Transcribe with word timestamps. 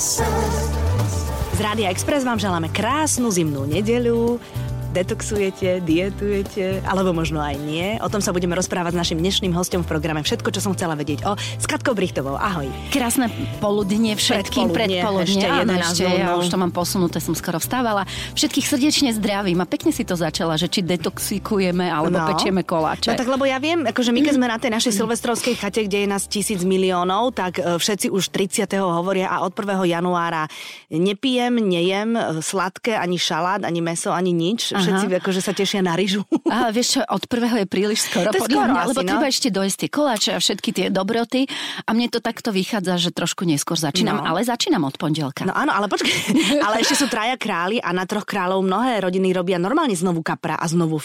Z 0.00 1.60
Rádia 1.60 1.92
Express 1.92 2.24
vám 2.24 2.40
želáme 2.40 2.72
krásnu 2.72 3.28
zimnú 3.28 3.68
nedeľu 3.68 4.40
detoxujete, 4.90 5.80
dietujete, 5.80 6.82
alebo 6.82 7.14
možno 7.14 7.38
aj 7.38 7.56
nie. 7.62 7.94
O 8.02 8.10
tom 8.10 8.18
sa 8.18 8.34
budeme 8.34 8.58
rozprávať 8.58 8.94
s 8.94 8.98
našim 8.98 9.18
dnešným 9.18 9.54
hostom 9.54 9.86
v 9.86 9.88
programe 9.88 10.20
Všetko, 10.20 10.50
čo 10.50 10.60
som 10.60 10.74
chcela 10.74 10.98
vedieť 10.98 11.24
o 11.24 11.38
s 11.38 11.64
Katkou 11.64 11.94
Brichtovou. 11.94 12.34
Ahoj. 12.34 12.66
Krásne 12.90 13.30
poludnie 13.58 14.18
všetkým, 14.18 14.74
predpoludne. 14.74 15.30
Ešte, 15.30 15.46
Áno, 15.46 15.72
11 15.78 15.94
ešte 15.94 16.04
ja 16.06 16.34
už 16.34 16.50
to 16.50 16.58
mám 16.58 16.74
posunuté, 16.74 17.22
som 17.22 17.32
skoro 17.32 17.62
vstávala. 17.62 18.02
Všetkých 18.34 18.66
srdečne 18.66 19.10
zdravím 19.14 19.62
a 19.62 19.66
pekne 19.66 19.94
si 19.94 20.02
to 20.02 20.18
začala, 20.18 20.58
že 20.58 20.66
či 20.66 20.82
detoxikujeme 20.82 21.86
alebo 21.86 22.18
No. 22.18 22.26
pečieme 22.34 22.66
koláče. 22.66 23.14
No 23.14 23.20
tak 23.20 23.30
lebo 23.30 23.46
ja 23.46 23.62
viem, 23.62 23.86
akože 23.86 24.10
my 24.10 24.20
keď 24.20 24.34
sme 24.34 24.46
na 24.50 24.58
tej 24.58 24.70
našej 24.74 24.92
silvestrovskej 24.92 25.54
chate, 25.56 25.86
kde 25.86 26.04
je 26.04 26.08
nás 26.10 26.26
tisíc 26.26 26.60
miliónov, 26.66 27.32
tak 27.32 27.56
e, 27.56 27.78
všetci 27.78 28.10
už 28.10 28.28
30. 28.28 28.66
hovoria 28.76 29.30
a 29.30 29.46
od 29.46 29.54
1. 29.54 29.86
januára 29.86 30.50
nepijem, 30.90 31.54
nejem 31.56 32.18
e, 32.18 32.42
sladké, 32.42 32.98
ani 32.98 33.16
šalát, 33.16 33.62
ani 33.62 33.80
meso, 33.80 34.10
ani 34.10 34.34
nič. 34.34 34.74
Všetci 34.82 35.06
akože 35.16 35.40
sa 35.40 35.52
tešia 35.52 35.80
na 35.80 35.92
ryžu. 35.92 36.22
A 36.50 36.68
vieš 36.68 36.96
čo, 36.96 37.00
od 37.02 37.22
prvého 37.24 37.56
je 37.56 37.66
príliš 37.66 38.06
skoro, 38.06 38.28
To 38.28 38.36
je 38.36 38.44
skoro 38.44 38.66
mňa, 38.66 38.80
asi, 38.80 38.88
lebo 38.88 39.00
no. 39.00 39.08
treba 39.08 39.26
ešte 39.26 39.48
dojsť 39.48 39.76
tie 39.76 39.88
koláče 39.88 40.30
a 40.30 40.38
všetky 40.38 40.70
tie 40.70 40.86
dobroty. 40.88 41.46
A 41.82 41.90
mne 41.90 42.08
to 42.08 42.18
takto 42.18 42.50
vychádza, 42.50 42.98
že 42.98 43.10
trošku 43.10 43.42
neskôr 43.42 43.74
začínam, 43.74 44.16
No. 44.16 44.26
ale 44.26 44.42
začínam 44.42 44.82
od 44.82 44.94
pondelka. 44.94 45.42
No 45.42 45.52
áno, 45.52 45.70
ale 45.70 45.86
počkaj, 45.86 46.10
ale 46.66 46.80
ešte 46.80 46.96
sú 46.96 47.06
traja 47.06 47.34
králi 47.34 47.78
a 47.78 47.90
na 47.90 48.04
troch 48.04 48.24
kráľov 48.24 48.60
mnohé 48.60 48.98
rodiny 49.00 49.30
robia 49.30 49.56
normálne 49.56 49.92
znovu 49.92 50.20
kapra 50.20 50.54
a 50.54 50.64
znovu 50.64 50.98
uh, 50.98 51.04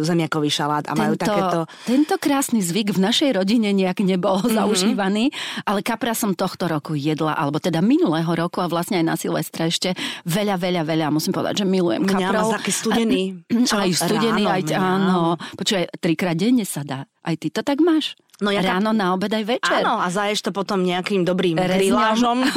zemiakový 0.00 0.48
šalát 0.48 0.84
a 0.84 0.94
majú 0.94 1.14
takéto... 1.14 1.64
tento 1.84 2.14
krásny 2.16 2.58
zvyk 2.58 2.92
v 2.92 3.00
našej 3.02 3.30
rodine 3.32 3.70
nejak 3.70 4.00
nebol 4.00 4.36
Mhm. 4.36 4.42
mm-hmm. 4.42 4.58
zaužívaný, 4.58 5.24
ale 5.62 5.80
kapra 5.80 6.12
som 6.12 6.32
tohto 6.32 6.66
roku 6.66 6.92
jedla, 6.92 7.32
alebo 7.32 7.56
teda 7.56 7.80
minulého 7.80 8.28
roku 8.28 8.58
a 8.58 8.66
vlastne 8.66 8.98
aj 8.98 9.06
na 9.06 9.14
Silvestra 9.14 9.66
ešte 9.66 9.92
veľa, 10.24 10.56
veľa, 10.56 10.82
veľa, 10.82 11.06
musím 11.08 11.32
povedať, 11.32 11.62
že 11.62 11.66
milujem 11.66 12.02
Mňa 12.02 12.28
kaprov. 12.28 12.52
taký 12.52 12.70
studený. 12.70 13.15
Čo? 13.48 13.74
Aj 13.82 13.90
studený, 13.92 14.44
Ráno 14.44 14.54
aj, 14.54 14.62
mňa. 14.66 14.78
áno. 14.78 15.18
Počúvaj, 15.56 15.84
trikrát 15.98 16.36
denne 16.36 16.64
sa 16.68 16.82
dá. 16.84 17.08
Aj 17.26 17.34
ty 17.34 17.50
to 17.50 17.64
tak 17.66 17.82
máš? 17.82 18.14
No 18.44 18.52
ja 18.52 18.60
tak- 18.60 18.78
Ráno, 18.78 18.92
na 18.92 19.16
obed 19.16 19.32
aj 19.32 19.44
večer. 19.48 19.80
Áno, 19.80 19.96
a 19.96 20.12
zaješ 20.12 20.44
to 20.44 20.50
potom 20.52 20.84
nejakým 20.84 21.24
dobrým 21.24 21.56
Rezňom. 21.56 21.72
grilážom. 21.72 22.38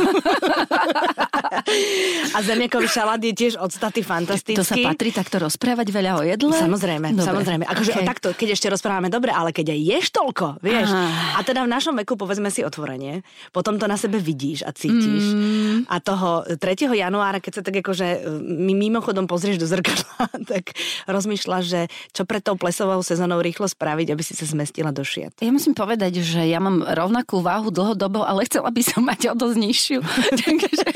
a 2.35 2.39
zemiakový 2.43 2.87
šalát 2.91 3.21
je 3.21 3.31
tiež 3.31 3.55
odstatý 3.55 4.03
fantastický. 4.03 4.59
To 4.59 4.67
sa 4.67 4.75
patrí 4.75 5.15
takto 5.15 5.39
rozprávať 5.39 5.87
veľa 5.89 6.11
o 6.19 6.23
jedle? 6.27 6.51
Samozrejme, 6.51 7.15
Dobre, 7.15 7.25
samozrejme. 7.25 7.63
Akože 7.63 7.91
okej. 7.95 8.07
takto, 8.07 8.27
keď 8.35 8.59
ešte 8.59 8.67
rozprávame 8.67 9.07
dobre, 9.07 9.31
ale 9.31 9.55
keď 9.55 9.71
aj 9.71 9.79
ješ 9.79 10.05
toľko, 10.11 10.59
vieš. 10.59 10.91
Aha. 10.91 11.39
A 11.39 11.47
teda 11.47 11.63
v 11.63 11.71
našom 11.71 11.95
veku, 11.95 12.19
povedzme 12.19 12.51
si 12.51 12.59
otvorenie, 12.65 13.23
potom 13.55 13.79
to 13.79 13.87
na 13.87 13.95
sebe 13.95 14.19
vidíš 14.19 14.67
a 14.67 14.75
cítiš. 14.75 15.31
Mm. 15.31 15.87
A 15.87 15.95
toho 16.03 16.43
3. 16.43 16.59
januára, 16.91 17.39
keď 17.39 17.53
sa 17.55 17.61
tak 17.63 17.79
akože 17.79 18.27
mi 18.43 18.75
mimochodom 18.75 19.31
pozrieš 19.31 19.61
do 19.61 19.67
zrkadla, 19.69 20.27
tak 20.51 20.75
rozmýšľaš, 21.07 21.63
že 21.63 21.81
čo 22.11 22.27
pred 22.27 22.43
tou 22.43 22.59
plesovou 22.59 22.99
sezónou 22.99 23.39
rýchlo 23.39 23.69
spraviť, 23.69 24.11
aby 24.11 24.23
si 24.25 24.35
sa 24.35 24.43
zmestila 24.43 24.91
do 24.91 25.05
šiat. 25.07 25.39
Ja 25.39 25.53
musím 25.53 25.68
povedať, 25.73 26.21
že 26.21 26.45
ja 26.45 26.61
mám 26.61 26.83
rovnakú 26.83 27.41
váhu 27.41 27.69
dlhodobo, 27.69 28.23
ale 28.23 28.45
chcela 28.45 28.69
by 28.69 28.81
som 28.81 29.01
mať 29.05 29.31
o 29.31 29.35
dosť 29.35 29.57
nižšiu. 29.57 29.99
Takže 30.45 30.87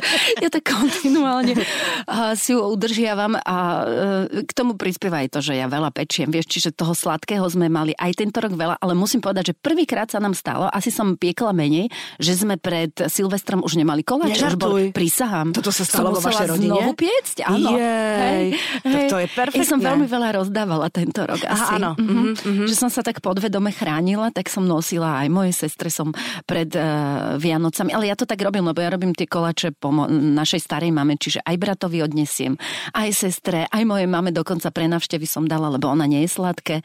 ja 0.44 0.48
tak 0.48 0.64
kontinuálne 0.64 1.54
si 2.34 2.52
ju 2.52 2.60
udržiavam 2.62 3.36
a 3.38 3.56
e, 4.32 4.44
k 4.44 4.50
tomu 4.52 4.74
prispieva 4.74 5.22
aj 5.22 5.28
to, 5.34 5.38
že 5.40 5.56
ja 5.56 5.66
veľa 5.66 5.90
pečiem. 5.90 6.28
Vieš, 6.28 6.46
čiže 6.48 6.68
toho 6.72 6.92
sladkého 6.92 7.44
sme 7.46 7.68
mali 7.68 7.92
aj 7.94 8.18
tento 8.18 8.38
rok 8.38 8.54
veľa, 8.54 8.78
ale 8.78 8.92
musím 8.94 9.20
povedať, 9.20 9.52
že 9.52 9.54
prvýkrát 9.56 10.08
sa 10.08 10.18
nám 10.18 10.32
stalo, 10.32 10.68
asi 10.68 10.88
som 10.88 11.14
piekla 11.14 11.52
menej, 11.52 11.88
že 12.18 12.34
sme 12.34 12.56
pred 12.56 12.90
Silvestrom 13.08 13.62
už 13.62 13.78
nemali 13.78 14.02
koláče. 14.02 14.54
Už 14.54 14.58
bol, 14.58 14.90
prisahám. 14.92 15.52
Toto 15.52 15.70
sa 15.70 15.84
stalo 15.84 16.14
vo 16.14 16.20
vašej 16.20 16.48
rodine? 16.48 16.70
znovu 16.74 16.92
piecť, 16.94 17.36
áno. 17.48 17.70
Jej, 17.76 18.46
tak 18.84 19.02
to 19.08 19.16
je 19.18 19.26
Ja 19.28 19.34
som 19.64 19.78
perfektné. 19.80 19.84
veľmi 19.84 20.06
veľa 20.06 20.28
rozdávala 20.36 20.86
tento 20.92 21.24
rok 21.24 21.40
Aha, 21.44 21.54
asi. 21.54 21.72
áno. 21.80 21.90
Mhm. 21.96 22.26
Mhm, 22.38 22.64
Že 22.68 22.74
som 22.76 22.88
sa 22.92 23.00
tak 23.00 23.20
podvedome 23.20 23.70
chránila, 23.72 24.28
tak 24.30 24.48
som 24.52 24.64
nosila 24.64 25.22
aj 25.24 25.28
moje 25.32 25.52
sestre 25.56 25.88
som 25.88 26.12
pred 26.44 26.68
uh, 26.74 27.36
Vianocami. 27.40 27.90
Ale 27.92 28.08
ja 28.08 28.16
to 28.18 28.28
tak 28.28 28.40
robím, 28.40 28.66
lebo 28.66 28.78
ja 28.78 28.92
robím 28.92 29.12
tie 29.16 29.24
kolače 29.24 29.72
po 29.74 29.87
mo- 29.90 30.08
našej 30.08 30.60
starej 30.60 30.90
mame, 30.90 31.14
čiže 31.14 31.40
aj 31.40 31.56
bratovi 31.56 32.00
odnesiem, 32.00 32.54
aj 32.92 33.08
sestre, 33.10 33.66
aj 33.66 33.82
mojej 33.82 34.06
mame 34.06 34.30
dokonca 34.30 34.68
pre 34.68 34.86
navštevy 34.86 35.24
som 35.24 35.44
dala, 35.44 35.68
lebo 35.68 35.86
ona 35.86 36.04
nie 36.04 36.22
je 36.22 36.30
sladké. 36.30 36.76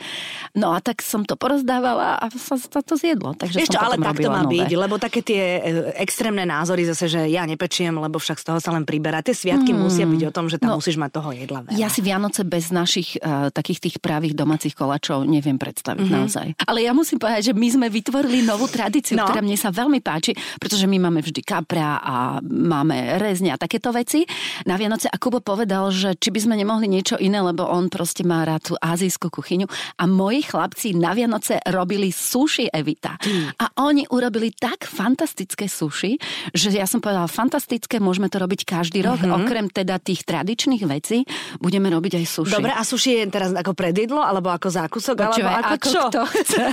No 0.53 0.71
a 0.71 0.79
tak 0.79 0.99
som 0.99 1.21
to 1.21 1.33
porozdávala 1.33 2.15
a 2.15 2.29
sa, 2.29 2.55
sa 2.55 2.79
to 2.79 2.93
zjedlo. 2.93 3.33
Takže 3.33 3.57
Vieš 3.59 3.69
čo, 3.69 3.79
ale 3.79 3.95
tak 3.95 4.17
to 4.17 4.27
má 4.27 4.41
nové. 4.41 4.59
byť, 4.59 4.69
lebo 4.73 4.95
také 4.97 5.21
tie 5.21 5.41
e, 5.55 5.59
extrémne 5.97 6.43
názory 6.43 6.83
zase, 6.85 7.07
že 7.07 7.21
ja 7.25 7.43
nepečiem, 7.43 7.93
lebo 7.93 8.17
však 8.17 8.35
z 8.35 8.45
toho 8.45 8.59
sa 8.59 8.69
len 8.69 8.83
priberá. 8.83 9.19
Tie 9.19 9.31
sviatky 9.31 9.71
musia 9.71 10.03
byť 10.03 10.21
o 10.23 10.31
tom, 10.31 10.45
že 10.45 10.57
tam 10.57 10.69
No, 10.69 10.77
musíš 10.77 10.97
mať 10.97 11.11
toho 11.13 11.29
jedla 11.31 11.61
veľa. 11.61 11.75
Ja 11.75 11.87
si 11.87 12.01
Vianoce 12.01 12.43
bez 12.43 12.67
našich 12.67 13.15
uh, 13.17 13.47
takých 13.49 13.79
tých 13.79 13.95
pravých 13.97 14.33
domácich 14.33 14.73
kolačov 14.73 15.23
neviem 15.23 15.55
predstaviť 15.55 15.71
Mhm. 15.95 16.03
mm-hmm. 16.03 16.19
naozaj. 16.19 16.47
Ale 16.63 16.79
ja 16.81 16.91
musím 16.91 17.15
povedať, 17.15 17.41
že 17.45 17.53
my 17.53 17.67
sme 17.69 17.87
vytvorili 17.87 18.43
novú 18.43 18.67
tradíciu, 18.67 19.15
no. 19.15 19.23
ktorá 19.23 19.39
mne 19.39 19.55
sa 19.55 19.69
veľmi 19.69 19.99
páči, 19.99 20.31
pretože 20.57 20.83
my 20.83 20.99
máme 20.99 21.21
vždy 21.21 21.39
kapra 21.41 21.95
a 21.95 22.15
máme 22.43 22.82
rezne 22.91 23.55
a 23.55 23.57
takéto 23.59 23.93
veci 23.95 24.27
na 24.67 24.75
Vianoce. 24.75 25.07
A 25.07 25.15
Kubo 25.15 25.39
povedal, 25.39 25.93
že 25.93 26.17
či 26.17 26.33
by 26.33 26.39
sme 26.43 26.55
nemohli 26.59 26.89
niečo 26.89 27.15
iné, 27.19 27.39
lebo 27.39 27.63
on 27.67 27.87
proste 27.87 28.27
má 28.27 28.43
rád 28.43 28.73
tú 28.73 28.73
azijskú 28.79 29.31
kuchyňu. 29.31 29.67
A 29.99 30.03
moji 30.09 30.43
chlapci 30.43 30.97
na 30.97 31.15
Vianoce 31.15 31.61
robili 31.69 32.11
sushi 32.11 32.67
Evita. 32.67 33.15
A 33.59 33.65
oni 33.83 34.07
urobili 34.09 34.51
tak 34.51 34.87
fantastické 34.87 35.67
sushi, 35.69 36.17
že 36.51 36.73
ja 36.73 36.87
som 36.89 36.99
povedala, 36.99 37.29
fantastické, 37.29 38.01
môžeme 38.01 38.27
to 38.27 38.41
robiť 38.41 38.65
každý 38.65 39.03
rok. 39.03 39.21
Mhm. 39.21 39.29
Mm-hmm. 39.29 39.45
Okrem 39.45 39.65
teda 39.69 39.95
tých 40.01 40.25
tradičných 40.25 40.83
vecí, 40.85 41.25
budeme 41.59 41.89
robiť 41.89 42.19
aj 42.21 42.25
sushi. 42.25 42.53
Dobre, 42.53 42.71
a 42.73 42.81
sushi 42.81 43.19
je 43.19 43.25
teraz 43.29 43.51
ako 43.53 43.73
predjedlo, 43.73 44.21
alebo 44.21 44.49
ako 44.49 44.69
zákusok, 44.69 45.15
Počúvaj, 45.19 45.53
alebo 45.53 45.73
ako, 45.73 45.73
ako 45.73 45.87
čo? 45.89 46.01
kto 46.09 46.21
chce. 46.29 46.63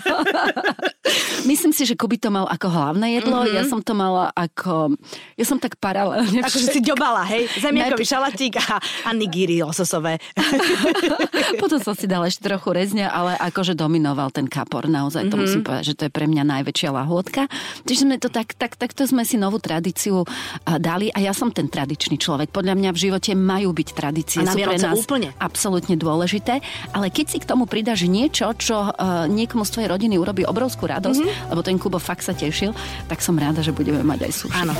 Myslím 1.50 1.72
si, 1.72 1.82
že 1.88 1.96
Kuby 1.96 2.20
to 2.20 2.30
mal 2.30 2.46
ako 2.46 2.68
hlavné 2.68 3.20
jedlo, 3.20 3.42
mm-hmm. 3.42 3.56
ja 3.56 3.62
som 3.66 3.80
to 3.80 3.92
mala 3.96 4.30
ako... 4.32 4.94
Ja 5.36 5.44
som 5.48 5.56
tak 5.56 5.80
paralelne... 6.00 6.40
Akože 6.40 6.66
si 6.72 6.80
ďobala, 6.80 7.22
hej? 7.28 7.44
Zemiakový 7.60 8.04
šalatík 8.04 8.52
a, 8.56 8.80
a 8.80 9.10
nigiri 9.12 9.60
lososové. 9.60 10.16
Potom 11.62 11.76
som 11.78 11.92
si 11.92 12.08
dala 12.08 12.26
ešte 12.26 12.48
trochu 12.48 12.72
rezňa, 12.72 13.12
ale 13.12 13.36
akože 13.36 13.76
dominoval 13.76 14.32
ten 14.32 14.48
kapor. 14.48 14.88
Naozaj 14.88 15.28
to 15.28 15.36
musím 15.36 15.60
povedať, 15.60 15.84
že 15.92 15.96
to 15.96 16.02
je 16.08 16.12
pre 16.12 16.24
mňa 16.24 16.42
najväčšia 16.42 16.90
lahôdka. 16.90 17.46
Čiže 17.84 18.00
sme 18.08 18.16
to 18.16 18.32
tak, 18.32 18.56
tak, 18.56 18.80
takto 18.80 19.04
sme 19.04 19.22
si 19.22 19.36
novú 19.36 19.60
tradíciu 19.60 20.24
dali 20.80 21.12
a 21.12 21.20
ja 21.20 21.36
som 21.36 21.52
ten 21.52 21.68
tradičný 21.68 22.16
človek. 22.16 22.48
Podľa 22.50 22.74
mňa 22.76 22.90
v 22.90 22.98
živote 22.98 23.30
majú 23.36 23.70
byť 23.76 23.88
tradície. 23.92 24.40
A 24.40 24.48
na 24.48 24.54
Sú 24.56 24.58
pre 24.64 24.78
nás 24.80 24.96
úplne. 24.96 25.28
absolútne 25.36 25.94
dôležité. 25.94 26.64
Ale 26.96 27.12
keď 27.12 27.26
si 27.28 27.38
k 27.42 27.46
tomu 27.46 27.68
pridáš 27.68 28.06
niečo, 28.06 28.50
čo 28.56 28.88
uh, 28.88 29.26
niekomu 29.28 29.62
z 29.62 29.70
tvojej 29.76 29.88
rodiny 29.90 30.16
urobí 30.16 30.42
obrovskú 30.42 30.88
radosť, 30.88 31.20
Mhm. 31.20 31.26
mm-hmm. 31.26 31.50
lebo 31.52 31.60
ten 31.60 31.76
Kubo 31.76 31.98
fakt 31.98 32.22
sa 32.22 32.32
tešil, 32.32 32.72
tak 33.06 33.20
som 33.20 33.36
rada, 33.36 33.60
že 33.60 33.74
budeme 33.74 34.00
mať 34.00 34.30
aj 34.30 34.32
sushi. 34.32 34.56
Áno. 34.56 34.72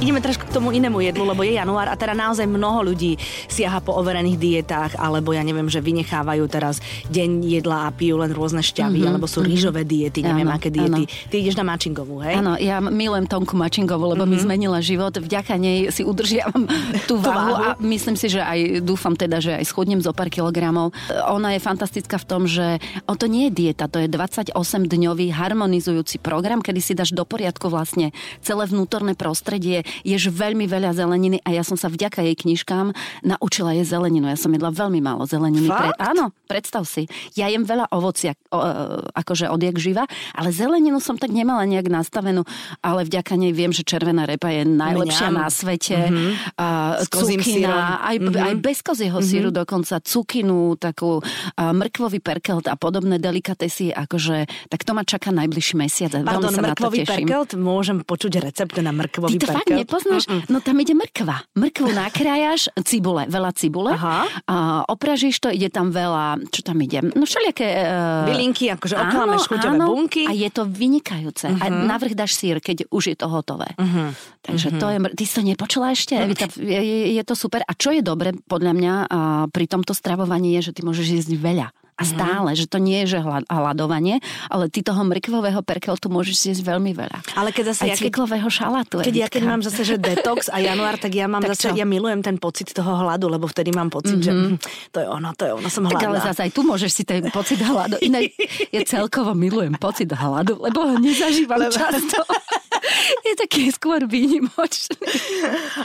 Ideme 0.00 0.24
trošku 0.24 0.48
k 0.48 0.56
tomu 0.56 0.72
inému 0.72 0.96
jedlu, 1.04 1.28
lebo 1.28 1.44
je 1.44 1.60
január 1.60 1.84
a 1.84 1.92
teda 1.92 2.16
naozaj 2.16 2.48
mnoho 2.48 2.88
ľudí 2.88 3.20
siaha 3.52 3.84
po 3.84 3.92
overených 4.00 4.40
dietách, 4.40 4.92
alebo 4.96 5.36
ja 5.36 5.44
neviem, 5.44 5.68
že 5.68 5.84
vynechávajú 5.84 6.40
teraz 6.48 6.80
deň 7.12 7.44
jedla 7.44 7.84
a 7.84 7.92
pijú 7.92 8.16
len 8.16 8.32
rôzne 8.32 8.64
šťavy, 8.64 8.96
mm-hmm, 8.96 9.10
alebo 9.12 9.28
sú 9.28 9.44
rýžové 9.44 9.84
diety, 9.84 10.24
neviem 10.24 10.48
Áno, 10.48 10.56
aké 10.56 10.72
diety. 10.72 11.04
áno. 11.04 11.28
Ty 11.28 11.34
ideš 11.36 11.56
na 11.60 11.68
mačingovú, 11.68 12.16
hej? 12.24 12.40
Áno, 12.40 12.56
ja 12.56 12.80
milujem 12.80 13.28
Tonku 13.28 13.52
Mačingovú, 13.60 14.16
lebo 14.16 14.24
mm-hmm. 14.24 14.40
mi 14.40 14.44
zmenila 14.48 14.80
život. 14.80 15.12
Vďaka 15.12 15.60
nej 15.60 15.92
si 15.92 16.00
udržiavam 16.00 16.64
tú 17.08 17.20
váhu, 17.20 17.52
váhu. 17.52 17.52
a 17.60 17.68
myslím 17.84 18.16
si, 18.16 18.32
že 18.32 18.40
aj 18.40 18.80
dúfam 18.80 19.12
teda, 19.12 19.36
že 19.44 19.60
aj 19.60 19.68
schudnem 19.68 20.00
zo 20.00 20.16
pár 20.16 20.32
kilogramov. 20.32 20.96
Ona 21.28 21.52
je 21.52 21.60
fantastická 21.60 22.16
v 22.16 22.24
tom, 22.24 22.48
že 22.48 22.80
o 23.04 23.20
to 23.20 23.28
nie 23.28 23.52
je 23.52 23.68
dieta, 23.68 23.84
to 23.84 24.00
je 24.00 24.08
28-dňový 24.08 25.28
harmonizujúci 25.28 26.24
program, 26.24 26.64
kedy 26.64 26.80
si 26.80 26.96
dáš 26.96 27.12
do 27.12 27.28
poriadku 27.28 27.68
vlastne 27.68 28.16
celé 28.40 28.64
vnútorné 28.64 29.12
prostredie, 29.12 29.84
ješ 30.06 30.32
veľmi 30.32 30.66
veľa 30.66 30.96
zeleniny 30.96 31.38
a 31.44 31.54
ja 31.54 31.62
som 31.66 31.78
sa 31.78 31.90
vďaka 31.90 32.22
jej 32.24 32.36
knižkám 32.36 32.92
naučila 33.22 33.76
jesť 33.76 34.00
zeleninu. 34.00 34.30
Ja 34.30 34.38
som 34.38 34.52
jedla 34.54 34.70
veľmi 34.72 35.00
málo 35.02 35.26
zeleniny. 35.26 35.68
Fakt? 35.68 35.98
áno, 36.00 36.32
predstav 36.46 36.86
si. 36.88 37.06
Ja 37.36 37.50
jem 37.52 37.66
veľa 37.66 37.92
ovocia, 37.92 38.34
o, 38.50 38.58
e, 38.58 38.70
akože 39.14 39.50
odjak 39.52 39.76
živa, 39.76 40.04
ale 40.34 40.50
zeleninu 40.50 40.98
som 40.98 41.20
tak 41.20 41.30
nemala 41.34 41.66
nejak 41.68 41.90
nastavenú, 41.90 42.46
ale 42.80 43.06
vďaka 43.06 43.36
nej 43.36 43.52
viem, 43.52 43.70
že 43.70 43.84
červená 43.84 44.24
repa 44.24 44.50
je 44.50 44.64
najlepšia 44.64 45.28
Mňam. 45.30 45.40
na 45.40 45.46
svete. 45.50 45.98
Mm-hmm. 45.98 46.30
A, 46.56 46.66
cukina, 47.06 48.00
aj, 48.06 48.16
mm-hmm. 48.16 48.46
aj 48.46 48.54
bez 48.58 48.78
kozieho 48.80 49.18
mm-hmm. 49.18 49.30
síru 49.30 49.50
dokonca, 49.52 50.00
cukinu, 50.00 50.78
takú 50.80 51.20
a, 51.20 51.70
mrkvový 51.74 52.18
perkelt 52.22 52.66
a 52.70 52.74
podobné 52.74 53.20
delikatesy, 53.20 53.92
akože, 53.92 54.68
tak 54.70 54.80
to 54.86 54.92
ma 54.96 55.02
čaká 55.04 55.34
najbližší 55.34 55.74
mesiac. 55.76 56.12
Pardon, 56.22 56.52
mrkvový 56.52 57.04
perkelt, 57.04 57.54
môžem 57.58 58.02
počuť 58.02 58.32
recept 58.40 58.76
na 58.80 58.94
mrkvový 58.94 59.36
Ty 59.36 59.38
to 59.38 59.48
perkelt? 59.50 59.66
fakt 59.66 59.79
nepoznáš? 59.82 60.28
No 60.52 60.60
tam 60.60 60.76
ide 60.80 60.92
mrkva. 60.92 61.48
Mrkvu 61.56 61.88
nakrájaš, 61.90 62.68
cibule, 62.84 63.26
veľa 63.26 63.50
cibule. 63.56 63.92
Aha. 63.96 64.28
A 64.46 64.56
opražíš 64.86 65.40
to, 65.40 65.48
ide 65.48 65.72
tam 65.72 65.90
veľa, 65.90 66.40
čo 66.52 66.60
tam 66.60 66.78
ide? 66.80 67.00
No 67.14 67.24
všelijaké... 67.24 67.66
Uh, 67.66 68.28
Bylinky, 68.30 68.70
akože 68.70 68.94
oklameš 68.96 69.48
chuťové 69.48 69.78
bunky. 69.80 70.24
A 70.28 70.32
je 70.36 70.48
to 70.52 70.68
vynikajúce. 70.68 71.46
Uh-huh. 71.50 71.64
A 71.64 71.66
navrch 71.68 72.14
dáš 72.14 72.36
sír, 72.36 72.60
keď 72.60 72.86
už 72.92 73.14
je 73.14 73.16
to 73.16 73.26
hotové. 73.26 73.72
Uh-huh. 73.80 74.12
Takže 74.44 74.76
uh-huh. 74.76 74.80
to 74.80 74.86
je... 74.92 74.98
Ty 75.16 75.24
si 75.24 75.32
to 75.34 75.42
nepočula 75.42 75.86
ešte? 75.96 76.14
Uh-huh. 76.14 76.26
Evita, 76.28 76.46
je, 76.54 77.16
je, 77.16 77.22
to 77.24 77.34
super. 77.34 77.64
A 77.64 77.72
čo 77.74 77.90
je 77.90 78.04
dobre, 78.04 78.36
podľa 78.46 78.72
mňa, 78.76 78.92
a 79.08 79.18
pri 79.48 79.66
tomto 79.66 79.96
stravovaní 79.96 80.60
je, 80.60 80.70
že 80.70 80.74
ty 80.76 80.80
môžeš 80.84 81.06
jesť 81.22 81.32
veľa. 81.40 81.68
A 82.00 82.04
mhm. 82.04 82.10
stále, 82.16 82.50
mm-hmm. 82.56 82.60
že 82.64 82.72
to 82.72 82.78
nie 82.80 82.98
je 83.04 83.06
že 83.16 83.18
hľadovanie, 83.52 84.24
ale 84.48 84.72
ty 84.72 84.80
toho 84.80 85.04
mrkvového 85.04 85.60
perkeltu 85.60 86.08
môžeš 86.08 86.48
zjesť 86.48 86.62
veľmi 86.64 86.96
veľa. 86.96 87.36
Ale 87.36 87.52
keď 87.52 87.76
zase... 87.76 87.80
Aj 87.84 87.92
ja, 87.92 87.96
cyklového 88.00 88.48
šalátu. 88.48 89.04
Keď 89.04 89.16
ja 89.16 89.28
keď 89.28 89.42
mám 89.44 89.60
zase, 89.60 89.84
že 89.84 90.00
detox 90.00 90.48
a 90.48 90.56
január, 90.64 90.96
tak 90.96 91.12
ja 91.12 91.28
mám 91.28 91.44
tak 91.44 91.52
zase, 91.52 91.68
čo? 91.68 91.76
ja 91.76 91.84
milujem 91.84 92.24
ten 92.24 92.40
pocit 92.40 92.72
toho 92.72 93.04
hladu, 93.04 93.28
lebo 93.28 93.44
vtedy 93.44 93.68
mám 93.76 93.92
pocit, 93.92 94.16
mm-hmm. 94.16 94.24
že 94.24 94.32
hm, 94.32 94.56
to 94.90 94.98
je 95.04 95.06
ono, 95.06 95.28
to 95.36 95.44
je 95.44 95.52
ono, 95.52 95.68
som 95.68 95.84
hladná. 95.84 96.00
Tak 96.00 96.08
ale 96.08 96.18
zase 96.24 96.40
aj 96.48 96.52
tu 96.56 96.60
môžeš 96.64 96.90
si 96.90 97.02
ten 97.04 97.20
pocit 97.28 97.60
hladu. 97.60 98.00
Inak 98.00 98.32
ja 98.74 98.80
celkovo 98.88 99.36
milujem 99.36 99.76
pocit 99.76 100.08
hladu, 100.08 100.56
lebo 100.56 100.80
ho 100.80 100.96
nezažívam 100.96 101.60
lebo... 101.60 101.76
často. 101.76 102.24
je 103.28 103.34
taký 103.36 103.70
skôr 103.72 104.04
výnimočný. 104.04 104.96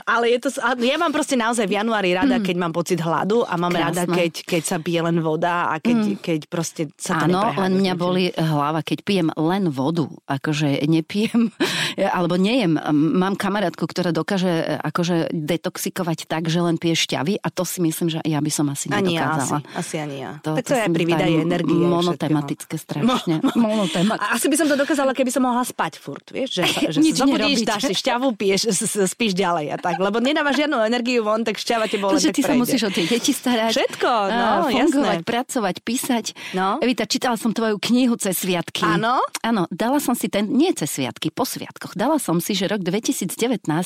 Ale 0.06 0.36
je 0.36 0.40
to, 0.48 0.50
ja 0.62 0.98
mám 1.00 1.12
proste 1.12 1.36
naozaj 1.40 1.66
v 1.66 1.78
januári 1.80 2.16
rada, 2.16 2.38
mm. 2.40 2.46
keď 2.46 2.56
mám 2.60 2.74
pocit 2.74 3.00
hladu 3.02 3.44
a 3.46 3.54
mám 3.56 3.74
Krásne. 3.74 3.86
rada, 3.86 4.04
keď, 4.10 4.34
keď 4.46 4.64
sa 4.64 4.78
pije 4.80 5.02
len 5.02 5.18
voda 5.22 5.72
a 5.72 5.80
keď, 5.80 5.98
mm. 5.98 6.18
keď 6.22 6.40
proste 6.50 6.82
sa 6.96 7.24
to 7.24 7.32
Áno, 7.32 7.54
len 7.56 7.72
mňa 7.80 7.94
boli 7.98 8.30
hlava, 8.36 8.82
keď 8.82 8.98
pijem 9.04 9.30
len 9.36 9.70
vodu, 9.72 10.08
akože 10.28 10.84
nepijem, 10.86 11.52
alebo 12.18 12.36
nejem. 12.36 12.78
Mám 12.94 13.40
kamarátku, 13.40 13.86
ktorá 13.88 14.12
dokáže 14.12 14.80
akože 14.82 15.32
detoxikovať 15.32 16.30
tak, 16.30 16.48
že 16.52 16.60
len 16.62 16.76
pije 16.80 16.96
šťavy 16.96 17.40
a 17.42 17.48
to 17.52 17.64
si 17.64 17.80
myslím, 17.84 18.12
že 18.12 18.20
ja 18.24 18.40
by 18.40 18.52
som 18.52 18.68
asi 18.72 18.92
nedokázala. 18.92 19.62
Ani 19.62 19.74
ja, 19.74 19.80
asi, 19.80 19.80
asi 19.80 19.96
ani 20.00 20.18
ja. 20.22 20.32
To, 20.44 20.58
tak 20.58 20.66
to, 20.66 20.74
to 20.74 20.76
je 20.78 20.88
privídaj 20.92 21.32
energie. 21.32 21.76
Monotematické 21.76 22.76
strašne. 22.86 23.42
Mo, 23.42 23.52
Monotematické. 23.56 24.34
Asi 24.34 24.48
by 24.48 24.56
som 24.58 24.68
to 24.70 24.76
dokázala, 24.80 25.12
keby 25.14 25.32
som 25.32 25.44
mohla 25.46 25.64
spať 25.64 25.94
furt, 26.00 26.28
vieš, 26.32 26.62
že, 26.62 26.64
že 26.96 27.00
Nič 27.02 27.15
zobudíš, 27.16 27.60
dáš 27.64 27.84
si 27.92 27.96
šťavu, 27.96 28.28
piješ, 28.36 28.62
spíš 29.08 29.32
ďalej 29.38 29.76
a 29.76 29.78
tak, 29.80 29.96
lebo 30.02 30.20
nedávaš 30.20 30.66
žiadnu 30.66 30.78
energiu 30.84 31.24
von, 31.24 31.42
tak 31.48 31.56
šťava 31.56 31.86
te 31.88 31.98
bolo, 32.02 32.20
že 32.20 32.36
ty 32.36 32.44
prejde. 32.44 32.50
sa 32.50 32.54
musíš 32.60 32.82
o 32.88 32.92
tie 32.92 33.06
deti 33.08 33.32
starať. 33.32 33.72
Všetko, 33.72 34.10
no, 34.30 34.48
fungovať, 34.70 35.20
jasné. 35.22 35.28
pracovať, 35.28 35.76
písať. 35.82 36.26
No. 36.54 36.80
Evita, 36.84 37.08
čítala 37.08 37.40
som 37.40 37.56
tvoju 37.56 37.80
knihu 37.80 38.16
cez 38.20 38.42
sviatky. 38.42 38.84
Áno? 38.84 39.24
Áno, 39.42 39.66
dala 39.72 39.98
som 40.04 40.14
si 40.14 40.28
ten, 40.28 40.46
nie 40.50 40.72
cez 40.76 40.92
sviatky, 40.92 41.32
po 41.32 41.48
sviatkoch. 41.48 41.96
Dala 41.96 42.20
som 42.20 42.44
si, 42.44 42.54
že 42.54 42.68
rok 42.68 42.84
2019, 42.84 43.32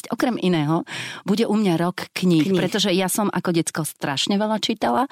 okrem 0.10 0.36
iného, 0.40 0.84
bude 1.24 1.46
u 1.46 1.56
mňa 1.56 1.74
rok 1.78 2.10
kníh, 2.16 2.50
kníh. 2.50 2.58
pretože 2.58 2.90
ja 2.94 3.08
som 3.12 3.30
ako 3.30 3.50
decko 3.54 3.82
strašne 3.86 4.40
veľa 4.40 4.58
čítala. 4.64 5.06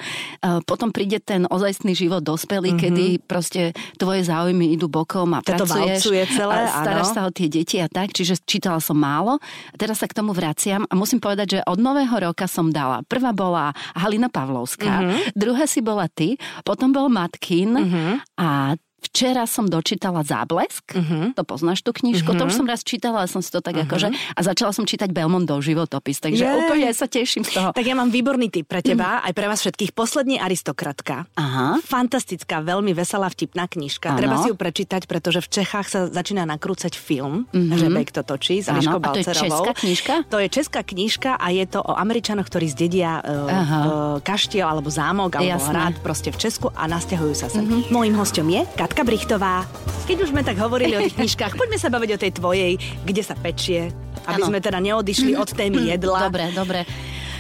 Potom 0.66 0.90
príde 0.92 1.22
ten 1.22 1.46
ozajstný 1.46 1.94
život 1.94 2.24
dospelý, 2.24 2.76
mm-hmm. 2.76 2.84
kedy 2.84 3.06
proste 3.24 3.62
tvoje 4.00 4.26
záujmy 4.26 4.74
idú 4.74 4.88
bokom 4.88 5.34
a 5.36 5.40
Toto 5.44 5.68
pracuješ. 5.68 6.32
celé, 6.34 6.56
a 6.68 6.84
staráš 6.84 7.10
áno. 7.12 7.16
sa 7.16 7.22
o 7.28 7.32
tie 7.32 7.48
deti 7.48 7.78
a 7.82 7.88
tak, 7.98 8.14
čiže 8.14 8.38
čítala 8.46 8.78
som 8.78 8.94
málo. 8.94 9.42
Teraz 9.74 10.06
sa 10.06 10.08
k 10.08 10.14
tomu 10.14 10.38
vraciam 10.38 10.86
a 10.86 10.94
musím 10.94 11.18
povedať, 11.18 11.58
že 11.58 11.60
od 11.66 11.82
nového 11.82 12.14
roka 12.30 12.46
som 12.46 12.70
dala. 12.70 13.02
Prvá 13.10 13.34
bola 13.34 13.74
Halina 13.98 14.30
Pavlovská, 14.30 15.02
mm-hmm. 15.02 15.34
druhá 15.34 15.66
si 15.66 15.82
bola 15.82 16.06
ty, 16.06 16.38
potom 16.62 16.94
bol 16.94 17.10
Matkin 17.10 17.74
mm-hmm. 17.74 18.38
a 18.38 18.78
Včera 18.98 19.46
som 19.46 19.70
dočítala 19.70 20.26
Záblesk, 20.26 20.98
uh-huh. 20.98 21.38
to 21.38 21.46
poznáš 21.46 21.86
tú 21.86 21.94
knižku, 21.94 22.34
uh-huh. 22.34 22.42
to 22.42 22.50
už 22.50 22.54
mhm. 22.58 22.60
som 22.62 22.68
raz 22.70 22.82
čítala, 22.82 23.16
ale 23.22 23.30
som 23.30 23.46
si 23.46 23.54
to 23.54 23.62
tak 23.62 23.78
uh-huh. 23.78 23.86
akože... 23.86 24.10
A 24.34 24.40
začala 24.42 24.74
som 24.74 24.90
čítať 24.90 25.14
Belmondov 25.14 25.62
životopis, 25.62 26.18
takže 26.18 26.42
yeah. 26.42 26.58
úplne 26.58 26.90
sa 26.98 27.06
teším 27.06 27.46
z 27.46 27.62
toho. 27.62 27.70
Tak 27.78 27.86
ja 27.86 27.94
mám 27.94 28.10
výborný 28.10 28.50
tip 28.50 28.66
pre 28.66 28.82
teba, 28.82 29.22
aj 29.22 29.34
pre 29.38 29.46
vás 29.46 29.62
všetkých. 29.62 29.94
Poslední 29.94 30.42
aristokratka. 30.42 31.30
Aha. 31.38 31.78
Fantastická, 31.86 32.66
veľmi 32.66 32.98
veselá, 32.98 33.30
vtipná 33.30 33.70
knižka. 33.70 34.18
Ano. 34.18 34.20
Treba 34.22 34.36
si 34.42 34.50
ju 34.50 34.56
prečítať, 34.58 35.06
pretože 35.06 35.46
v 35.46 35.50
Čechách 35.62 35.88
sa 35.90 36.00
začína 36.10 36.50
nakrúcať 36.50 36.98
film, 36.98 37.46
uh-huh. 37.54 37.78
že 37.78 37.94
Bejk 37.94 38.10
to 38.18 38.26
točí 38.26 38.66
s 38.66 38.70
Balcerovou. 38.74 39.14
to 39.14 39.22
je 39.22 39.26
česká 39.30 39.72
knižka? 39.78 40.14
To 40.34 40.38
je 40.42 40.48
česká 40.50 40.82
knižka 40.82 41.32
a 41.38 41.48
je 41.54 41.66
to 41.70 41.86
o 41.86 41.94
Američanoch, 41.94 42.50
ktorí 42.50 42.66
zdedia 42.70 43.22
uh, 43.22 43.30
uh, 43.30 44.26
kaštiel 44.26 44.66
alebo 44.66 44.90
zámok 44.90 45.38
alebo 45.38 45.58
Jasné. 45.62 45.70
hrad 45.70 45.96
proste 46.02 46.30
v 46.34 46.38
Česku 46.42 46.74
a 46.74 46.90
nasťahujú 46.90 47.34
sa 47.38 47.48
sem. 47.50 47.62
Uh-huh. 47.62 47.86
Mojím 47.94 48.18
hostom 48.18 48.50
je 48.50 48.66
Katka 48.88 49.04
Brichtová. 49.04 49.68
Keď 50.08 50.18
už 50.24 50.32
sme 50.32 50.48
tak 50.48 50.56
hovorili 50.64 50.96
o 50.96 51.04
tých 51.04 51.12
knižkách, 51.20 51.60
poďme 51.60 51.76
sa 51.76 51.92
baviť 51.92 52.10
o 52.16 52.22
tej 52.24 52.32
tvojej, 52.40 52.72
kde 53.04 53.20
sa 53.20 53.36
pečie, 53.36 53.92
aby 54.24 54.40
ano. 54.40 54.48
sme 54.48 54.64
teda 54.64 54.80
neodišli 54.80 55.36
od 55.36 55.52
témy 55.52 55.84
jedla. 55.92 56.32
Dobre, 56.32 56.56
dobre. 56.56 56.80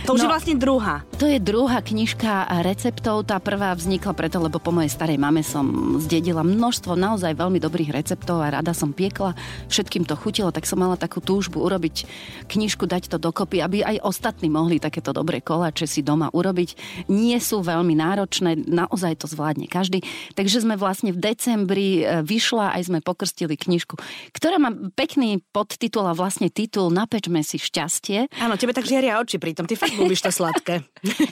To 0.07 0.15
už 0.15 0.24
no, 0.24 0.31
je 0.31 0.36
vlastne 0.39 0.56
druhá. 0.56 1.04
To 1.19 1.27
je 1.27 1.36
druhá 1.36 1.83
knižka 1.83 2.48
receptov. 2.63 3.27
Tá 3.27 3.44
prvá 3.44 3.75
vznikla 3.75 4.15
preto, 4.15 4.39
lebo 4.39 4.56
po 4.56 4.71
mojej 4.71 4.88
starej 4.88 5.19
mame 5.19 5.44
som 5.44 6.00
zdedila 6.00 6.48
množstvo 6.48 6.95
naozaj 6.95 7.36
veľmi 7.36 7.59
dobrých 7.59 7.92
receptov 7.92 8.39
a 8.39 8.48
rada 8.48 8.71
som 8.71 8.95
piekla. 8.95 9.36
Všetkým 9.68 10.07
to 10.07 10.15
chutilo, 10.15 10.56
tak 10.56 10.63
som 10.63 10.80
mala 10.80 10.95
takú 10.95 11.19
túžbu 11.19 11.59
urobiť 11.59 12.07
knižku, 12.48 12.88
dať 12.88 13.12
to 13.12 13.18
dokopy, 13.19 13.59
aby 13.59 13.83
aj 13.83 14.00
ostatní 14.00 14.48
mohli 14.48 14.80
takéto 14.80 15.12
dobré 15.12 15.44
koláče 15.44 15.83
si 15.83 16.00
doma 16.00 16.31
urobiť. 16.31 17.04
Nie 17.12 17.44
sú 17.44 17.59
veľmi 17.59 17.92
náročné, 18.00 18.63
naozaj 18.63 19.19
to 19.19 19.27
zvládne 19.27 19.68
každý. 19.68 20.07
Takže 20.39 20.63
sme 20.63 20.80
vlastne 20.80 21.12
v 21.12 21.19
decembri 21.19 22.07
e, 22.07 22.24
vyšla, 22.24 22.80
aj 22.80 22.88
sme 22.88 23.04
pokrstili 23.04 23.59
knižku, 23.59 24.00
ktorá 24.31 24.56
má 24.56 24.71
pekný 24.95 25.44
podtitul 25.51 26.07
a 26.07 26.15
vlastne 26.15 26.48
titul 26.48 26.95
Napečme 26.95 27.44
si 27.44 27.59
šťastie. 27.59 28.31
Áno, 28.39 28.56
tebe 28.56 28.71
tak 28.71 28.88
žiaria 28.88 29.19
oči 29.19 29.36
pritom. 29.36 29.68
Ty 29.68 29.75
fakt 29.75 29.97
ľúbiš 29.98 30.22
to 30.24 30.32
sladké. 30.32 30.86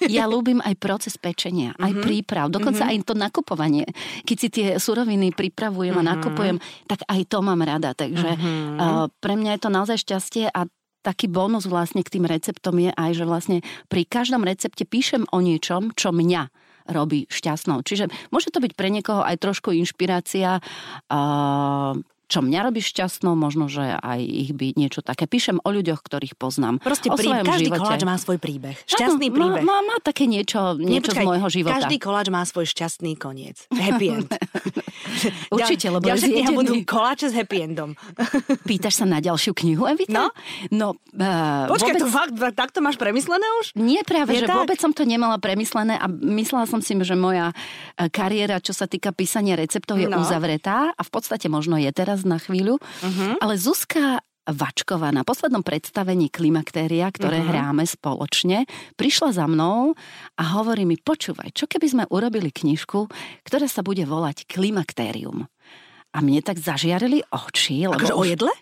Ja 0.09 0.29
ľúbim 0.29 0.61
aj 0.61 0.77
proces 0.77 1.17
pečenia, 1.17 1.73
aj 1.75 1.91
mm-hmm. 1.91 2.05
príprav, 2.05 2.45
dokonca 2.47 2.85
mm-hmm. 2.85 3.01
aj 3.01 3.07
to 3.09 3.13
nakupovanie. 3.17 3.85
Keď 4.23 4.37
si 4.37 4.47
tie 4.47 4.67
suroviny 4.77 5.33
pripravujem 5.33 5.97
mm-hmm. 5.97 6.07
a 6.07 6.13
mhm. 6.13 6.19
nakupujem, 6.21 6.57
tak 6.85 6.99
aj 7.05 7.21
to 7.27 7.37
mám 7.41 7.61
rada. 7.65 7.91
Takže 7.97 8.29
mm-hmm. 8.37 8.77
uh, 8.79 9.05
pre 9.19 9.35
mňa 9.35 9.57
je 9.57 9.61
to 9.61 9.69
naozaj 9.73 9.97
šťastie 9.99 10.45
a 10.49 10.69
taký 11.05 11.29
bonus 11.29 11.69
vlastne 11.69 12.01
k 12.01 12.17
tým 12.17 12.25
receptom 12.25 12.81
je 12.81 12.89
aj, 12.89 13.11
že 13.13 13.25
vlastne 13.29 13.57
pri 13.85 14.09
každom 14.09 14.41
recepte 14.41 14.81
píšem 14.89 15.29
o 15.29 15.37
niečom, 15.37 15.93
čo 15.93 16.09
mňa 16.09 16.49
robí 16.89 17.25
šťastnou. 17.29 17.81
Čiže 17.81 18.09
môže 18.29 18.53
to 18.53 18.61
byť 18.61 18.73
pre 18.77 18.93
niekoho 18.93 19.21
aj 19.25 19.41
trošku 19.41 19.73
inšpirácia, 19.73 20.61
uh, 20.61 21.93
čo 22.25 22.39
mňa 22.41 22.59
robí 22.69 22.81
šťastnou, 22.81 23.37
možno, 23.37 23.69
že 23.69 23.85
aj 23.85 24.19
ich 24.21 24.51
by 24.53 24.73
niečo 24.73 25.05
také. 25.05 25.29
Píšem 25.29 25.61
o 25.61 25.69
ľuďoch, 25.69 26.01
ktorých 26.01 26.33
poznám. 26.37 26.81
Proste 26.81 27.13
o 27.13 27.17
príbeh, 27.17 27.45
každý 27.45 27.69
živote. 27.69 27.81
koláč 27.81 28.01
má 28.05 28.15
svoj 28.17 28.37
príbeh. 28.41 28.75
Šťastný 28.85 29.27
Áno, 29.29 29.35
príbeh. 29.37 29.63
Má, 29.63 29.79
má, 29.81 29.95
má 29.95 29.97
také 30.01 30.25
niečo, 30.25 30.77
niečo 30.77 31.11
Nepočkaj, 31.13 31.25
z 31.25 31.27
môjho 31.27 31.47
života. 31.49 31.73
Každý 31.81 31.97
koláč 32.01 32.27
má 32.29 32.41
svoj 32.45 32.65
šťastný 32.69 33.11
koniec. 33.17 33.65
Happy 33.73 34.07
end. 34.13 34.29
Určite, 35.55 35.87
lebo 35.89 36.05
Ďalšia 36.05 36.29
kniha 36.29 36.51
budú 36.53 36.73
koláče 36.85 37.31
s 37.31 37.33
happy 37.33 37.57
endom. 37.61 37.91
Pýtaš 38.69 39.01
sa 39.01 39.05
na 39.05 39.19
ďalšiu 39.21 39.53
knihu, 39.57 39.85
Evita? 39.85 40.11
No. 40.11 40.25
no 40.71 40.87
uh, 41.17 41.69
Počkaj, 41.69 41.93
vôbec... 41.95 42.01
to 42.01 42.07
fakt, 42.09 42.33
takto 42.55 42.79
máš 42.81 42.97
premyslené 42.99 43.45
už? 43.63 43.75
Nie 43.77 44.03
práve, 44.03 44.35
Je 44.35 44.45
že 44.45 44.47
tak? 44.49 44.57
vôbec 44.63 44.77
som 44.79 44.91
to 44.91 45.03
nemala 45.03 45.37
premyslené 45.39 45.97
a 45.97 46.05
myslela 46.09 46.65
som 46.69 46.79
si, 46.79 46.95
že 46.95 47.15
moja 47.17 47.51
e, 47.99 48.07
kariéra, 48.07 48.63
čo 48.63 48.71
sa 48.71 48.87
týka 48.87 49.11
písania 49.11 49.59
receptov, 49.59 49.99
je 49.99 50.07
no. 50.07 50.23
uzavretá 50.23 50.95
a 50.95 51.01
v 51.03 51.11
podstate 51.11 51.51
možno 51.51 51.75
je 51.75 51.91
teraz 51.91 52.14
na 52.23 52.39
chvíľu. 52.39 52.79
Uh-huh. 52.79 53.35
Ale 53.43 53.59
Zuzka 53.59 54.23
Vačková 54.45 55.09
na 55.09 55.25
poslednom 55.25 55.65
predstavení 55.65 56.29
Klimaktéria, 56.29 57.09
ktoré 57.09 57.41
uh-huh. 57.41 57.49
hráme 57.49 57.83
spoločne, 57.83 58.69
prišla 58.93 59.33
za 59.33 59.45
mnou 59.49 59.97
a 60.37 60.43
hovorí 60.55 60.85
mi, 60.85 61.01
počúvaj, 61.01 61.49
čo 61.57 61.65
keby 61.65 61.87
sme 61.89 62.03
urobili 62.13 62.53
knižku, 62.53 63.09
ktorá 63.41 63.65
sa 63.65 63.81
bude 63.81 64.05
volať 64.05 64.45
Klimaktérium. 64.45 65.49
A 66.15 66.17
mne 66.23 66.39
tak 66.45 66.61
zažiarili 66.61 67.25
oči. 67.27 67.89
Lebo 67.89 67.99
akože 67.99 68.15
už... 68.15 68.21
o 68.21 68.23
jedle? 68.23 68.53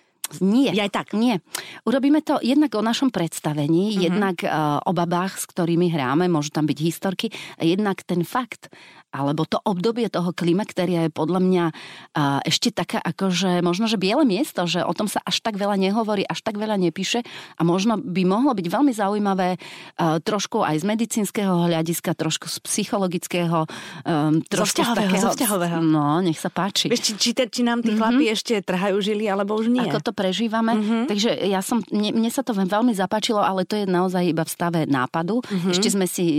Nie. 0.41 0.73
Ja 0.73 0.87
aj 0.87 0.93
tak? 0.93 1.07
Nie. 1.13 1.43
Urobíme 1.83 2.23
to 2.25 2.41
jednak 2.41 2.73
o 2.73 2.81
našom 2.81 3.13
predstavení, 3.13 3.93
uh-huh. 3.93 4.05
jednak 4.09 4.35
uh, 4.41 4.81
o 4.81 4.91
babách, 4.95 5.37
s 5.37 5.45
ktorými 5.49 5.91
hráme, 5.91 6.25
môžu 6.31 6.55
tam 6.55 6.65
byť 6.65 6.77
historky, 6.81 7.27
jednak 7.59 8.01
ten 8.07 8.25
fakt, 8.25 8.71
alebo 9.13 9.45
to 9.45 9.61
obdobie 9.61 10.09
toho 10.09 10.33
klimakteria 10.33 11.05
je 11.05 11.11
podľa 11.13 11.39
mňa 11.45 11.65
uh, 11.69 12.41
ešte 12.41 12.73
taká 12.73 12.97
akože 12.97 13.61
možno, 13.61 13.85
že 13.85 14.01
biele 14.01 14.25
miesto, 14.25 14.65
že 14.65 14.81
o 14.81 14.89
tom 14.97 15.05
sa 15.05 15.21
až 15.21 15.37
tak 15.45 15.61
veľa 15.61 15.77
nehovorí, 15.77 16.25
až 16.25 16.41
tak 16.41 16.57
veľa 16.57 16.81
nepíše 16.81 17.21
a 17.57 17.61
možno 17.61 18.01
by 18.01 18.25
mohlo 18.25 18.57
byť 18.57 18.67
veľmi 18.73 18.89
zaujímavé 18.89 19.61
uh, 19.61 20.17
trošku 20.17 20.65
aj 20.65 20.81
z 20.81 20.85
medicínskeho 20.89 21.69
hľadiska, 21.69 22.17
trošku 22.17 22.49
z 22.49 22.57
psychologického, 22.65 23.69
um, 23.69 24.41
trošku 24.49 24.81
zo 24.81 24.97
takého, 24.97 25.21
zo 25.21 25.29
vzťahového. 25.37 25.77
No, 25.85 26.17
nech 26.25 26.41
sa 26.41 26.49
páči. 26.49 26.89
Vieš, 26.89 27.13
či, 27.13 27.13
či, 27.21 27.29
či 27.37 27.61
nám 27.61 27.85
tí 27.85 27.93
mm-hmm. 27.93 28.01
chlapi 28.01 28.25
ešte 28.33 28.53
trhajú 28.65 28.97
žily, 28.97 29.29
alebo 29.29 29.53
už 29.53 29.69
nie? 29.69 29.85
Ako 29.85 30.01
to 30.01 30.11
prežívame. 30.23 30.79
Mm-hmm. 30.79 31.03
Takže 31.11 31.29
ja 31.51 31.59
som, 31.59 31.83
mne, 31.91 32.15
mne 32.15 32.31
sa 32.31 32.47
to 32.47 32.55
veľmi 32.55 32.95
zapáčilo, 32.95 33.43
ale 33.43 33.67
to 33.67 33.75
je 33.75 33.83
naozaj 33.83 34.23
iba 34.23 34.47
v 34.47 34.51
stave 34.55 34.79
nápadu. 34.87 35.43
Mm-hmm. 35.43 35.71
Ešte 35.75 35.91
sme 35.91 36.07
si 36.07 36.23
e, 36.23 36.35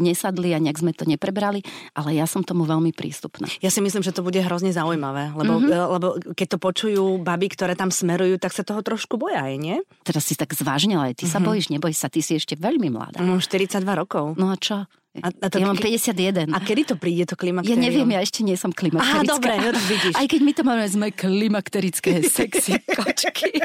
nesadli 0.00 0.56
a 0.56 0.58
nejak 0.58 0.80
sme 0.80 0.96
to 0.96 1.04
neprebrali, 1.04 1.60
ale 1.92 2.16
ja 2.16 2.24
som 2.24 2.40
tomu 2.40 2.64
veľmi 2.64 2.96
prístupná. 2.96 3.44
Ja 3.60 3.68
si 3.68 3.84
myslím, 3.84 4.00
že 4.00 4.16
to 4.16 4.24
bude 4.24 4.40
hrozne 4.40 4.72
zaujímavé, 4.72 5.36
lebo, 5.36 5.60
mm-hmm. 5.60 5.92
lebo 6.00 6.06
keď 6.32 6.56
to 6.56 6.58
počujú 6.58 7.20
baby, 7.20 7.52
ktoré 7.52 7.76
tam 7.76 7.92
smerujú, 7.92 8.40
tak 8.40 8.56
sa 8.56 8.64
toho 8.64 8.80
trošku 8.80 9.20
boja, 9.20 9.44
aj 9.44 9.56
nie? 9.60 9.76
Teraz 10.08 10.24
si 10.24 10.32
tak 10.32 10.56
zvážnila, 10.56 11.12
aj 11.12 11.20
ty 11.20 11.28
mm-hmm. 11.28 11.36
sa 11.36 11.38
mhm. 11.44 11.46
bojíš, 11.52 11.66
nebojíš 11.68 11.98
sa, 12.00 12.08
ty 12.08 12.24
si 12.24 12.40
ešte 12.40 12.56
veľmi 12.56 12.88
mladá. 12.88 13.20
Mám 13.20 13.44
42 13.44 13.84
rokov. 13.92 14.40
No 14.40 14.48
a 14.48 14.56
čo? 14.56 14.88
A, 15.22 15.28
a 15.28 15.46
to, 15.50 15.56
ja 15.58 15.66
mám 15.66 15.78
51. 15.78 16.54
A 16.54 16.58
kedy 16.62 16.82
to 16.88 16.94
príde, 16.94 17.28
to 17.28 17.34
klimakterium? 17.34 17.76
Ja 17.76 17.82
neviem, 17.82 18.08
ja 18.14 18.20
ešte 18.22 18.40
nie 18.46 18.54
som 18.54 18.70
klimakterická. 18.70 19.22
Aha, 19.22 19.32
dobre, 19.36 19.52
ja 19.58 19.70
to 19.74 19.82
vidíš. 19.86 20.14
Aj 20.14 20.26
keď 20.26 20.40
my 20.42 20.52
to 20.54 20.62
máme, 20.64 20.84
sme 20.88 21.06
klimakterické 21.12 22.12
sexy 22.38 22.80
kočky. 22.86 23.58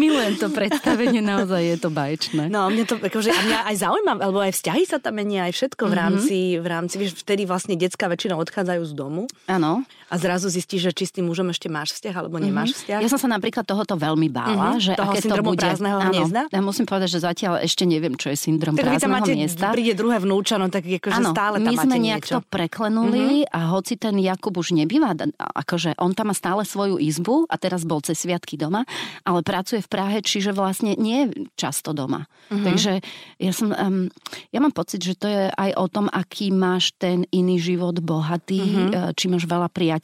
Milujem 0.00 0.34
to 0.40 0.48
predstavenie, 0.48 1.20
naozaj 1.20 1.62
je 1.62 1.76
to 1.76 1.88
baječné. 1.92 2.48
No, 2.48 2.70
mňa 2.70 2.84
to 2.86 2.96
akože, 2.98 3.30
a 3.30 3.40
mňa 3.44 3.58
aj 3.70 3.76
zaujíma, 3.82 4.12
alebo 4.18 4.40
aj 4.40 4.52
vzťahy 4.56 4.82
sa 4.86 4.98
tam 5.02 5.18
menia, 5.18 5.46
aj 5.50 5.52
všetko 5.54 5.82
v 5.88 5.92
mhm. 5.92 6.00
rámci, 6.00 6.36
mm-hmm. 6.38 6.62
v 6.62 6.66
rámci, 6.66 6.94
vieš, 6.96 7.12
vtedy 7.20 7.42
vlastne 7.44 7.74
detská 7.74 8.06
väčšinou 8.08 8.38
odchádzajú 8.40 8.82
z 8.86 8.92
domu. 8.94 9.26
Áno. 9.50 9.84
A 10.10 10.18
zrazu 10.18 10.50
zistíš, 10.50 10.90
že 10.90 10.92
či 10.92 11.04
s 11.06 11.12
tým 11.14 11.30
mužom 11.30 11.54
ešte 11.54 11.70
máš 11.70 11.94
vzťah, 11.94 12.14
alebo 12.18 12.42
nemáš 12.42 12.74
mm-hmm. 12.74 12.80
vzťah. 12.82 13.00
Ja 13.06 13.08
som 13.08 13.20
sa 13.22 13.30
napríklad 13.30 13.62
tohoto 13.62 13.94
veľmi 13.94 14.26
bála, 14.26 14.74
mm-hmm. 14.74 14.82
že 14.82 14.92
Toho 14.98 15.12
aké 15.14 15.20
to 15.22 15.34
bude. 15.38 15.62
prázdneho 15.62 15.98
hniezda? 16.02 16.42
Ja 16.50 16.60
musím 16.66 16.90
povedať, 16.90 17.14
že 17.14 17.18
zatiaľ 17.22 17.62
ešte 17.62 17.86
neviem, 17.86 18.18
čo 18.18 18.34
je 18.34 18.36
syndrom 18.36 18.74
tak 18.74 18.90
prázdneho 18.90 19.14
máte, 19.14 19.32
hniezda. 19.38 19.70
príde 19.70 19.94
druhé 19.94 20.18
vnúča, 20.18 20.58
no 20.58 20.66
tak 20.66 20.82
akože 20.82 21.22
stále 21.30 21.62
tam 21.62 21.70
my 21.70 21.76
sme 21.78 21.96
nejak 22.02 22.26
niečo. 22.26 22.34
to 22.36 22.40
preklenuli 22.50 23.46
mm-hmm. 23.46 23.54
a 23.54 23.60
hoci 23.70 23.94
ten 23.94 24.18
Jakub 24.18 24.58
už 24.58 24.74
nebýva, 24.74 25.14
akože 25.38 25.94
on 26.02 26.10
tam 26.10 26.30
má 26.30 26.34
stále 26.34 26.66
svoju 26.66 26.98
izbu 26.98 27.46
a 27.46 27.54
teraz 27.54 27.86
bol 27.86 28.02
cez 28.02 28.18
sviatky 28.18 28.58
doma, 28.58 28.82
ale 29.22 29.46
pracuje 29.46 29.78
v 29.78 29.88
Prahe, 29.94 30.18
čiže 30.26 30.50
vlastne 30.50 30.98
nie 30.98 31.30
je 31.30 31.46
často 31.54 31.94
doma. 31.94 32.26
Mm-hmm. 32.50 32.66
Takže 32.66 32.92
ja 33.38 33.52
som, 33.54 33.70
um, 33.70 34.10
ja 34.50 34.58
mám 34.58 34.74
pocit, 34.74 35.06
že 35.06 35.14
to 35.14 35.30
je 35.30 35.54
aj 35.54 35.70
o 35.78 35.86
tom, 35.86 36.10
aký 36.10 36.50
máš 36.50 36.90
ten 36.98 37.22
iný 37.30 37.62
život 37.62 37.94
bohatý, 38.02 38.90
mm-hmm. 38.90 39.14
či 39.14 39.30
máš 39.30 39.46
veľa 39.46 39.70
priateľov, 39.70 39.98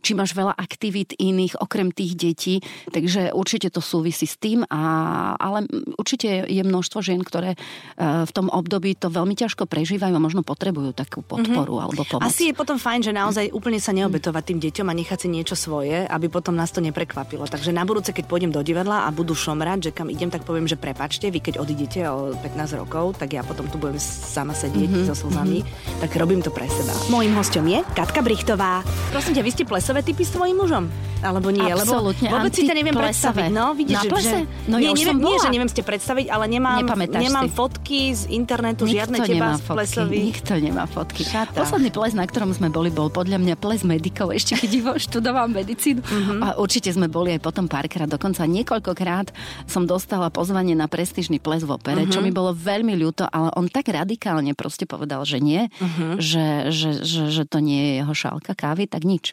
či 0.00 0.14
máš 0.14 0.32
veľa 0.32 0.54
aktivít 0.54 1.12
iných 1.18 1.58
okrem 1.58 1.90
tých 1.90 2.12
detí. 2.14 2.54
Takže 2.90 3.34
určite 3.34 3.68
to 3.74 3.82
súvisí 3.82 4.24
s 4.24 4.38
tým, 4.38 4.62
a, 4.70 4.80
ale 5.36 5.66
určite 5.98 6.46
je 6.46 6.62
množstvo 6.62 6.98
žien, 7.02 7.20
ktoré 7.20 7.54
uh, 7.54 8.24
v 8.24 8.32
tom 8.32 8.46
období 8.48 8.94
to 8.96 9.10
veľmi 9.12 9.34
ťažko 9.34 9.66
prežívajú 9.66 10.14
a 10.14 10.20
možno 10.22 10.46
potrebujú 10.46 10.94
takú 10.94 11.20
podporu 11.20 11.76
mm-hmm. 11.76 11.84
alebo 11.84 12.02
pomoc. 12.06 12.24
Asi 12.24 12.50
je 12.50 12.54
potom 12.56 12.78
fajn, 12.78 13.00
že 13.10 13.12
naozaj 13.12 13.52
úplne 13.52 13.82
sa 13.82 13.92
neobetovať 13.92 14.42
tým 14.54 14.58
deťom 14.62 14.86
a 14.88 14.94
nechať 14.96 15.18
si 15.26 15.28
niečo 15.28 15.58
svoje, 15.58 16.06
aby 16.06 16.26
potom 16.30 16.54
nás 16.54 16.70
to 16.70 16.80
neprekvapilo. 16.80 17.44
Takže 17.50 17.74
na 17.74 17.82
budúce, 17.82 18.14
keď 18.14 18.24
pôjdem 18.30 18.54
do 18.54 18.62
divadla 18.62 19.04
a 19.04 19.10
budú 19.10 19.34
šomrať, 19.34 19.90
že 19.90 19.94
kam 19.94 20.08
idem, 20.08 20.30
tak 20.30 20.46
poviem, 20.46 20.70
že 20.70 20.78
prepačte, 20.78 21.28
vy 21.28 21.42
keď 21.42 21.58
odídete 21.58 22.06
o 22.06 22.32
15 22.34 22.80
rokov, 22.80 23.18
tak 23.18 23.34
ja 23.34 23.42
potom 23.42 23.66
tu 23.66 23.76
budem 23.80 23.98
sama 23.98 24.54
sedieť 24.54 24.90
mm-hmm. 24.90 25.08
so 25.08 25.14
slzami, 25.14 25.60
mm-hmm. 25.62 26.00
tak 26.04 26.10
robím 26.16 26.40
to 26.40 26.52
pre 26.52 26.68
seba. 26.70 26.94
Mojím 27.10 27.34
hostom 27.38 27.66
je 27.66 27.82
Katka 27.94 28.20
Brichtová. 28.22 28.82
Prosím 29.16 29.32
ťa, 29.32 29.44
vy 29.48 29.52
ste 29.56 29.64
plesové 29.64 30.04
typy 30.04 30.28
s 30.28 30.36
tvojim 30.36 30.60
mužom? 30.60 30.92
Alebo 31.24 31.48
nie? 31.48 31.64
Absolutne. 31.64 32.28
Lebo 32.28 32.44
vôbec 32.44 32.52
si 32.52 32.68
to 32.68 32.76
neviem 32.76 32.92
predstaviť. 32.92 33.48
No, 33.48 33.72
vidíš, 33.72 33.96
Na 33.96 34.12
plese? 34.12 34.28
Že, 34.28 34.68
no, 34.68 34.76
nie, 34.76 34.84
ja 34.84 34.92
neviem, 34.92 35.18
nie, 35.24 35.36
že 35.40 35.48
neviem 35.48 35.70
ste 35.72 35.80
predstaviť, 35.80 36.26
ale 36.28 36.44
nemám, 36.52 36.84
nemám 37.08 37.48
si. 37.48 37.56
fotky 37.56 38.00
z 38.12 38.22
internetu, 38.28 38.84
Nikto 38.84 38.92
žiadne 38.92 39.18
teba 39.24 39.56
z 39.56 39.62
plesových. 39.64 40.24
Nikto 40.36 40.52
nemá 40.60 40.84
fotky. 40.84 41.24
Šata. 41.24 41.56
Posledný 41.56 41.88
ples, 41.96 42.12
na 42.12 42.28
ktorom 42.28 42.52
sme 42.52 42.68
boli, 42.68 42.92
bol 42.92 43.08
podľa 43.08 43.40
mňa 43.40 43.56
ples 43.56 43.88
medikov, 43.88 44.36
ešte 44.36 44.60
keď 44.60 44.70
Ivo 44.76 44.92
študoval 45.00 45.48
medicínu. 45.48 46.04
Mm-hmm. 46.04 46.38
A 46.44 46.46
určite 46.60 46.92
sme 46.92 47.08
boli 47.08 47.32
aj 47.32 47.40
potom 47.40 47.64
párkrát, 47.72 48.04
dokonca 48.04 48.44
niekoľkokrát 48.44 49.32
som 49.64 49.88
dostala 49.88 50.28
pozvanie 50.28 50.76
na 50.76 50.92
prestížny 50.92 51.40
ples 51.40 51.64
v 51.64 51.72
opere, 51.72 52.04
mm-hmm. 52.04 52.12
čo 52.12 52.20
mi 52.20 52.36
bolo 52.36 52.52
veľmi 52.52 52.92
ľúto, 52.92 53.24
ale 53.32 53.48
on 53.56 53.72
tak 53.72 53.88
radikálne 53.88 54.52
proste 54.52 54.84
povedal, 54.84 55.24
že 55.24 55.40
nie, 55.40 55.72
mm-hmm. 55.72 56.20
že, 56.20 56.68
že, 56.68 56.90
že, 57.00 57.22
že 57.32 57.42
to 57.48 57.64
nie 57.64 57.80
je 57.80 57.92
jeho 58.04 58.12
šálka 58.12 58.52
kávy, 58.52 58.84
tak 58.84 59.05
nič. 59.06 59.32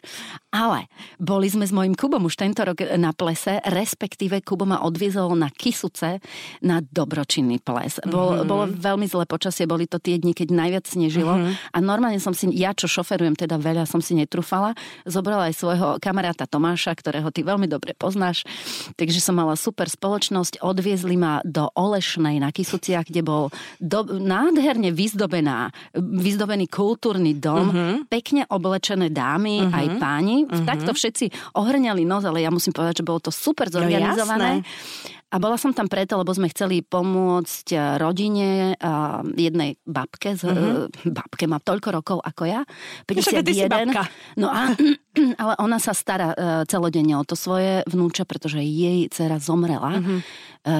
Ale 0.54 0.86
boli 1.18 1.50
sme 1.50 1.66
s 1.66 1.74
mojim 1.74 1.98
Kubom 1.98 2.30
už 2.30 2.38
tento 2.38 2.62
rok 2.62 2.78
na 2.94 3.10
plese, 3.10 3.58
respektíve 3.66 4.38
Kubo 4.46 4.62
ma 4.62 4.86
odviezol 4.86 5.34
na 5.34 5.50
Kisuce 5.50 6.22
na 6.62 6.78
dobročinný 6.78 7.58
ples. 7.58 7.98
Bol, 8.06 8.38
mm-hmm. 8.38 8.46
Bolo 8.46 8.64
veľmi 8.70 9.06
zlé 9.10 9.26
počasie, 9.26 9.66
boli 9.66 9.90
to 9.90 9.98
tie 9.98 10.14
dni, 10.14 10.30
keď 10.30 10.54
najviac 10.54 10.86
snežilo 10.86 11.34
mm-hmm. 11.34 11.74
a 11.74 11.78
normálne 11.82 12.22
som 12.22 12.30
si, 12.30 12.46
ja 12.54 12.70
čo 12.70 12.86
šoferujem 12.86 13.34
teda 13.34 13.58
veľa, 13.58 13.82
som 13.90 13.98
si 13.98 14.14
netrúfala, 14.14 14.78
zobrala 15.02 15.50
aj 15.50 15.58
svojho 15.58 15.88
kamaráta 15.98 16.46
Tomáša, 16.46 16.94
ktorého 16.94 17.34
ty 17.34 17.42
veľmi 17.42 17.66
dobre 17.66 17.98
poznáš, 17.98 18.46
takže 18.94 19.18
som 19.18 19.34
mala 19.34 19.58
super 19.58 19.90
spoločnosť, 19.90 20.62
odviezli 20.62 21.18
ma 21.18 21.42
do 21.42 21.66
Olešnej 21.74 22.38
na 22.38 22.54
Kisuciach, 22.54 23.10
kde 23.10 23.26
bol 23.26 23.50
do, 23.82 24.06
nádherne 24.06 24.94
vyzdobená, 24.94 25.74
vyzdobený 25.98 26.70
kultúrny 26.70 27.34
dom, 27.34 27.74
mm-hmm. 27.74 27.96
pekne 28.06 28.46
oblečené 28.46 29.10
dámy, 29.10 29.66
mm-hmm. 29.66 29.74
aj 29.74 29.86
páni, 29.98 30.36
mm-hmm. 30.46 30.68
takto 30.68 30.92
všetci 30.92 31.56
ohrňali 31.56 32.02
nos, 32.04 32.24
ale 32.24 32.44
ja 32.44 32.50
musím 32.52 32.72
povedať, 32.76 33.02
že 33.02 33.06
bolo 33.06 33.20
to 33.20 33.32
super 33.32 33.68
no 33.72 33.80
zorganizované. 33.80 34.60
No, 34.60 35.22
a 35.34 35.42
bola 35.42 35.58
som 35.58 35.74
tam 35.74 35.90
preto, 35.90 36.14
lebo 36.14 36.30
sme 36.30 36.46
chceli 36.54 36.86
pomôcť 36.86 37.66
eh, 37.74 37.80
rodine, 37.98 38.78
a 38.78 39.26
jednej 39.34 39.74
babke, 39.82 40.38
mm-hmm. 40.38 41.10
babke 41.10 41.50
má 41.50 41.58
toľko 41.58 41.88
rokov 41.90 42.18
ako 42.22 42.46
ja, 42.46 42.62
51. 43.10 44.38
No 44.38 44.46
a, 44.46 44.70
ale 45.42 45.52
ona 45.58 45.82
sa 45.82 45.90
stará 45.90 46.30
eh, 46.30 46.62
celodenne 46.70 47.18
o 47.18 47.26
to 47.26 47.34
svoje 47.34 47.82
vnúča, 47.90 48.22
pretože 48.22 48.62
jej 48.62 49.10
dcera 49.10 49.42
zomrela. 49.42 49.98
Mm-hmm. 49.98 50.20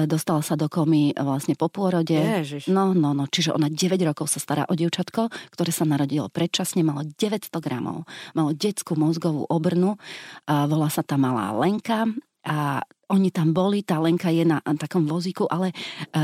Dostala 0.09 0.41
sa 0.41 0.57
do 0.57 0.65
komy 0.65 1.13
vlastne 1.13 1.53
po 1.53 1.69
pôrode. 1.69 2.17
Ježiš. 2.17 2.73
No, 2.73 2.97
no, 2.97 3.13
no. 3.13 3.29
Čiže 3.29 3.53
ona 3.53 3.69
9 3.69 4.01
rokov 4.01 4.33
sa 4.33 4.41
stará 4.41 4.65
o 4.65 4.73
dievčatko, 4.73 5.29
ktoré 5.53 5.69
sa 5.69 5.85
narodilo 5.85 6.25
predčasne, 6.25 6.81
malo 6.81 7.05
900 7.05 7.53
gramov. 7.61 8.09
Malo 8.33 8.49
detskú 8.57 8.97
mozgovú 8.97 9.45
obrnu. 9.45 10.01
Volá 10.49 10.89
sa 10.89 11.05
tá 11.05 11.21
malá 11.21 11.53
Lenka 11.53 12.09
a 12.41 12.81
oni 13.09 13.29
tam 13.29 13.53
boli, 13.53 13.85
tá 13.85 14.01
Lenka 14.01 14.33
je 14.33 14.45
na 14.45 14.61
takom 14.77 15.05
vozíku, 15.05 15.45
ale 15.45 15.71
e, 15.71 15.75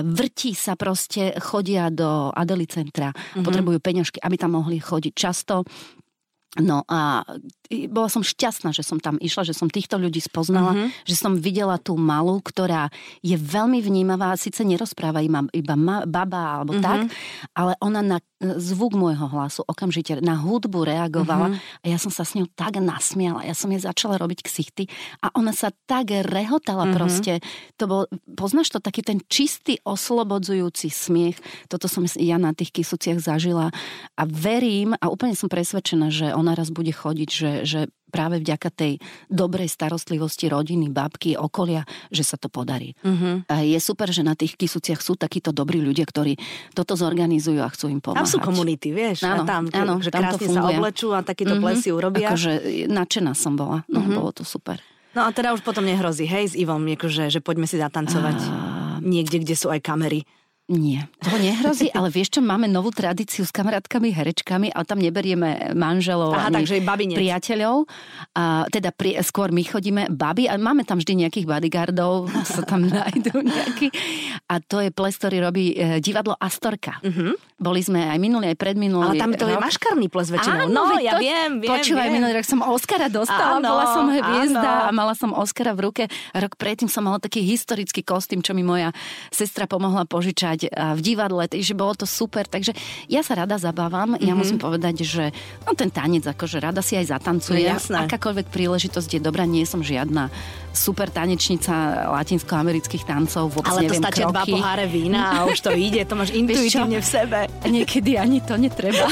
vrtí 0.02 0.58
sa 0.58 0.74
proste, 0.74 1.34
chodia 1.38 1.94
do 1.94 2.34
Adeli 2.34 2.66
centra, 2.66 3.14
mm-hmm. 3.14 3.46
potrebujú 3.46 3.78
peňažky, 3.78 4.18
aby 4.22 4.36
tam 4.38 4.58
mohli 4.58 4.82
chodiť 4.82 5.14
často. 5.14 5.62
No 6.60 6.84
a 6.92 7.24
bola 7.88 8.12
som 8.12 8.20
šťastná, 8.20 8.76
že 8.76 8.84
som 8.84 9.00
tam 9.00 9.16
išla, 9.24 9.48
že 9.48 9.56
som 9.56 9.72
týchto 9.72 9.96
ľudí 9.96 10.20
spoznala, 10.20 10.76
mm-hmm. 10.76 11.08
že 11.08 11.16
som 11.16 11.40
videla 11.40 11.80
tú 11.80 11.96
malú, 11.96 12.44
ktorá 12.44 12.92
je 13.24 13.40
veľmi 13.40 13.80
vnímavá, 13.80 14.36
síce 14.36 14.68
nerozpráva 14.68 15.24
iba, 15.24 15.48
iba 15.56 15.76
ma, 15.80 16.04
baba 16.04 16.60
alebo 16.60 16.76
mm-hmm. 16.76 16.84
tak, 16.84 17.00
ale 17.56 17.80
ona 17.80 18.04
na 18.04 18.18
zvuk 18.42 18.98
môjho 18.98 19.32
hlasu 19.32 19.64
okamžite 19.64 20.20
na 20.20 20.36
hudbu 20.36 20.84
reagovala 20.84 21.56
mm-hmm. 21.56 21.82
a 21.82 21.86
ja 21.88 21.96
som 22.02 22.12
sa 22.12 22.28
s 22.28 22.36
ňou 22.36 22.50
tak 22.52 22.84
nasmiala, 22.84 23.48
ja 23.48 23.56
som 23.56 23.72
jej 23.72 23.80
začala 23.80 24.20
robiť 24.20 24.44
ksichty 24.44 24.92
a 25.24 25.32
ona 25.32 25.56
sa 25.56 25.72
tak 25.88 26.12
rehotala 26.12 26.90
mm-hmm. 26.90 26.98
proste. 27.00 27.34
To 27.80 27.88
bol, 27.88 28.02
poznáš 28.36 28.76
to, 28.76 28.84
taký 28.84 29.06
ten 29.06 29.24
čistý, 29.32 29.80
oslobodzujúci 29.88 30.92
smiech, 30.92 31.40
toto 31.72 31.88
som 31.88 32.04
ja 32.20 32.36
na 32.36 32.52
tých 32.52 32.76
kysuciach 32.76 33.24
zažila 33.24 33.72
a 34.20 34.24
verím 34.28 34.98
a 35.00 35.08
úplne 35.08 35.38
som 35.38 35.48
presvedčená, 35.48 36.12
že 36.12 36.34
ona 36.42 36.58
raz 36.58 36.74
bude 36.74 36.90
chodiť, 36.90 37.30
že, 37.30 37.52
že 37.64 37.80
práve 38.12 38.44
vďaka 38.44 38.70
tej 38.74 39.00
dobrej 39.32 39.72
starostlivosti 39.72 40.52
rodiny, 40.52 40.92
babky, 40.92 41.40
okolia, 41.40 41.88
že 42.12 42.28
sa 42.28 42.36
to 42.36 42.52
podarí. 42.52 42.92
Uh-huh. 43.08 43.40
A 43.48 43.64
je 43.64 43.80
super, 43.80 44.12
že 44.12 44.26
na 44.26 44.36
tých 44.36 44.60
kysuciach 44.60 45.00
sú 45.00 45.16
takíto 45.16 45.56
dobrí 45.56 45.80
ľudia, 45.80 46.04
ktorí 46.04 46.36
toto 46.76 47.00
zorganizujú 47.00 47.64
a 47.64 47.72
chcú 47.72 47.88
im 47.88 48.04
pomáhať. 48.04 48.28
Tam 48.28 48.28
sú 48.28 48.40
komunity, 48.44 48.92
vieš, 48.92 49.24
áno, 49.24 49.46
a 49.46 49.48
tam, 49.48 49.64
áno, 49.72 50.04
že 50.04 50.12
tam 50.12 50.28
krásne 50.28 50.48
sa 50.52 50.62
oblečú 50.68 51.16
a 51.16 51.24
takéto 51.24 51.56
uh-huh. 51.56 51.64
plesy 51.64 51.90
urobia. 51.96 52.36
Akože 52.36 52.52
nadšená 52.92 53.32
som 53.32 53.56
bola, 53.56 53.88
no 53.88 54.04
uh-huh. 54.04 54.18
bolo 54.20 54.36
to 54.36 54.44
super. 54.44 54.84
No 55.16 55.28
a 55.28 55.32
teda 55.32 55.56
už 55.56 55.64
potom 55.64 55.84
nehrozí, 55.84 56.24
hej, 56.28 56.52
s 56.52 56.56
Ivom, 56.56 56.84
akože, 56.84 57.32
že 57.32 57.40
poďme 57.44 57.68
si 57.68 57.76
zatancovať 57.80 58.38
a... 58.44 58.52
niekde, 59.04 59.44
kde 59.44 59.56
sú 59.56 59.68
aj 59.72 59.84
kamery. 59.84 60.24
Nie, 60.72 61.12
to 61.20 61.36
nehrozí, 61.36 61.92
ale 61.92 62.08
vieš 62.08 62.40
čo, 62.40 62.40
máme 62.40 62.64
novú 62.72 62.96
tradíciu 62.96 63.44
s 63.44 63.52
kamarátkami, 63.52 64.16
herečkami, 64.16 64.72
ale 64.72 64.88
tam 64.88 65.04
neberieme 65.04 65.76
manželov 65.76 66.32
Aha, 66.32 66.48
ani 66.48 66.64
takže 66.64 66.80
priateľov. 67.12 67.92
A, 68.32 68.64
teda 68.72 68.96
pri, 68.96 69.20
skôr 69.20 69.52
my 69.52 69.68
chodíme 69.68 70.08
baby 70.08 70.48
a 70.48 70.56
máme 70.56 70.88
tam 70.88 71.04
vždy 71.04 71.28
nejakých 71.28 71.44
bodyguardov, 71.44 72.32
sa 72.56 72.64
tam 72.64 72.88
nájdú 72.88 73.44
nejakí. 73.44 73.92
A 74.48 74.64
to 74.64 74.80
je 74.80 74.96
ples, 74.96 75.12
ktorý 75.20 75.44
robí 75.44 75.76
e, 75.76 76.00
divadlo 76.00 76.40
Astorka. 76.40 77.04
Uh-huh. 77.04 77.36
Boli 77.60 77.84
sme 77.84 78.08
aj 78.08 78.16
minulý, 78.24 78.56
aj 78.56 78.58
predminulý. 78.64 79.20
Ale 79.20 79.20
tam 79.20 79.36
to 79.36 79.52
rok. 79.52 79.52
je 79.52 79.58
maškarný 79.60 80.08
ples 80.08 80.32
väčšinou. 80.32 80.72
Áno, 80.72 80.88
no, 80.88 80.96
ja 81.04 81.20
to, 81.20 81.22
viem, 81.22 81.60
viem. 81.60 81.68
Počúvaj, 81.68 82.08
viem. 82.08 82.16
minulý 82.16 82.32
rok 82.40 82.48
som 82.48 82.64
Oscara 82.64 83.12
dostala, 83.12 83.60
áno, 83.60 83.68
bola 83.76 83.86
som 83.92 84.06
hviezda 84.08 84.72
áno. 84.72 84.88
a 84.88 84.92
mala 84.96 85.14
som 85.20 85.36
Oscara 85.36 85.76
v 85.76 85.92
ruke. 85.92 86.04
Rok 86.32 86.56
predtým 86.56 86.88
som 86.88 87.04
mala 87.04 87.20
taký 87.20 87.44
historický 87.44 88.08
kostým, 88.08 88.40
čo 88.40 88.56
mi 88.56 88.64
moja 88.64 88.96
sestra 89.36 89.68
pomohla 89.68 90.08
požičať 90.08 90.61
hrať 90.62 90.98
v 90.98 91.00
divadle, 91.02 91.44
takže 91.50 91.74
bolo 91.74 91.94
to 91.98 92.06
super. 92.06 92.46
Takže 92.46 92.76
ja 93.10 93.26
sa 93.26 93.40
rada 93.40 93.58
zabávam. 93.58 94.14
Mm-hmm. 94.14 94.28
Ja 94.28 94.34
mhm. 94.34 94.40
musím 94.40 94.60
povedať, 94.62 95.02
že 95.02 95.34
no, 95.66 95.74
ten 95.74 95.90
tanec, 95.90 96.28
akože 96.28 96.62
rada 96.62 96.86
si 96.86 96.94
aj 97.00 97.18
zatancujem. 97.18 97.74
No, 97.90 98.06
Akákoľvek 98.06 98.52
príležitosť 98.52 99.18
je 99.18 99.22
dobrá, 99.22 99.48
nie 99.48 99.66
som 99.66 99.82
žiadna 99.82 100.30
super 100.72 101.12
tanečnica 101.12 102.08
latinskoamerických 102.16 103.04
tancov. 103.04 103.52
Vôbec 103.52 103.72
Ale 103.76 103.92
to 103.92 103.96
stačia 104.00 104.32
dva 104.32 104.48
poháre 104.48 104.88
vína 104.88 105.20
a 105.28 105.38
už 105.48 105.60
to 105.60 105.72
ide, 105.88 106.04
to 106.08 106.16
máš 106.16 106.32
intuitívne 106.32 107.00
v 107.00 107.08
sebe. 107.08 107.40
Niekedy 107.68 108.16
ani 108.16 108.40
to 108.40 108.56
netreba. 108.56 109.08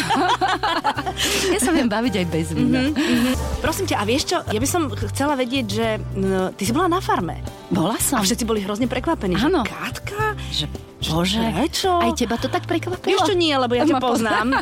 ja 1.54 1.60
sa 1.60 1.72
viem 1.76 1.92
baviť 1.92 2.14
aj 2.24 2.26
bez 2.32 2.48
vína. 2.56 2.88
Mm-hmm. 2.90 3.36
Prosím 3.60 3.86
ťa, 3.92 3.96
a 4.00 4.04
vieš 4.08 4.24
čo, 4.32 4.38
ja 4.48 4.60
by 4.60 4.68
som 4.68 4.88
chcela 5.12 5.36
vedieť, 5.36 5.66
že 5.68 5.88
no, 6.16 6.56
ty 6.56 6.64
si 6.64 6.72
bola 6.72 6.88
na 6.88 7.04
farme. 7.04 7.44
Bola 7.70 8.00
som. 8.00 8.18
A 8.18 8.26
všetci 8.26 8.48
boli 8.48 8.64
hrozne 8.64 8.88
prekvapení. 8.88 9.36
Áno. 9.36 9.62
Že 9.68 9.70
Katka? 9.70 10.24
Že 10.50 10.66
Bože, 11.00 11.40
prečo? 11.40 11.96
Aj 11.96 12.12
teba 12.12 12.36
to 12.36 12.52
tak 12.52 12.68
prekvapilo? 12.68 13.24
Čo 13.24 13.32
nie, 13.32 13.56
lebo 13.56 13.72
ja 13.72 13.88
ťa 13.88 14.04
poznám. 14.04 14.60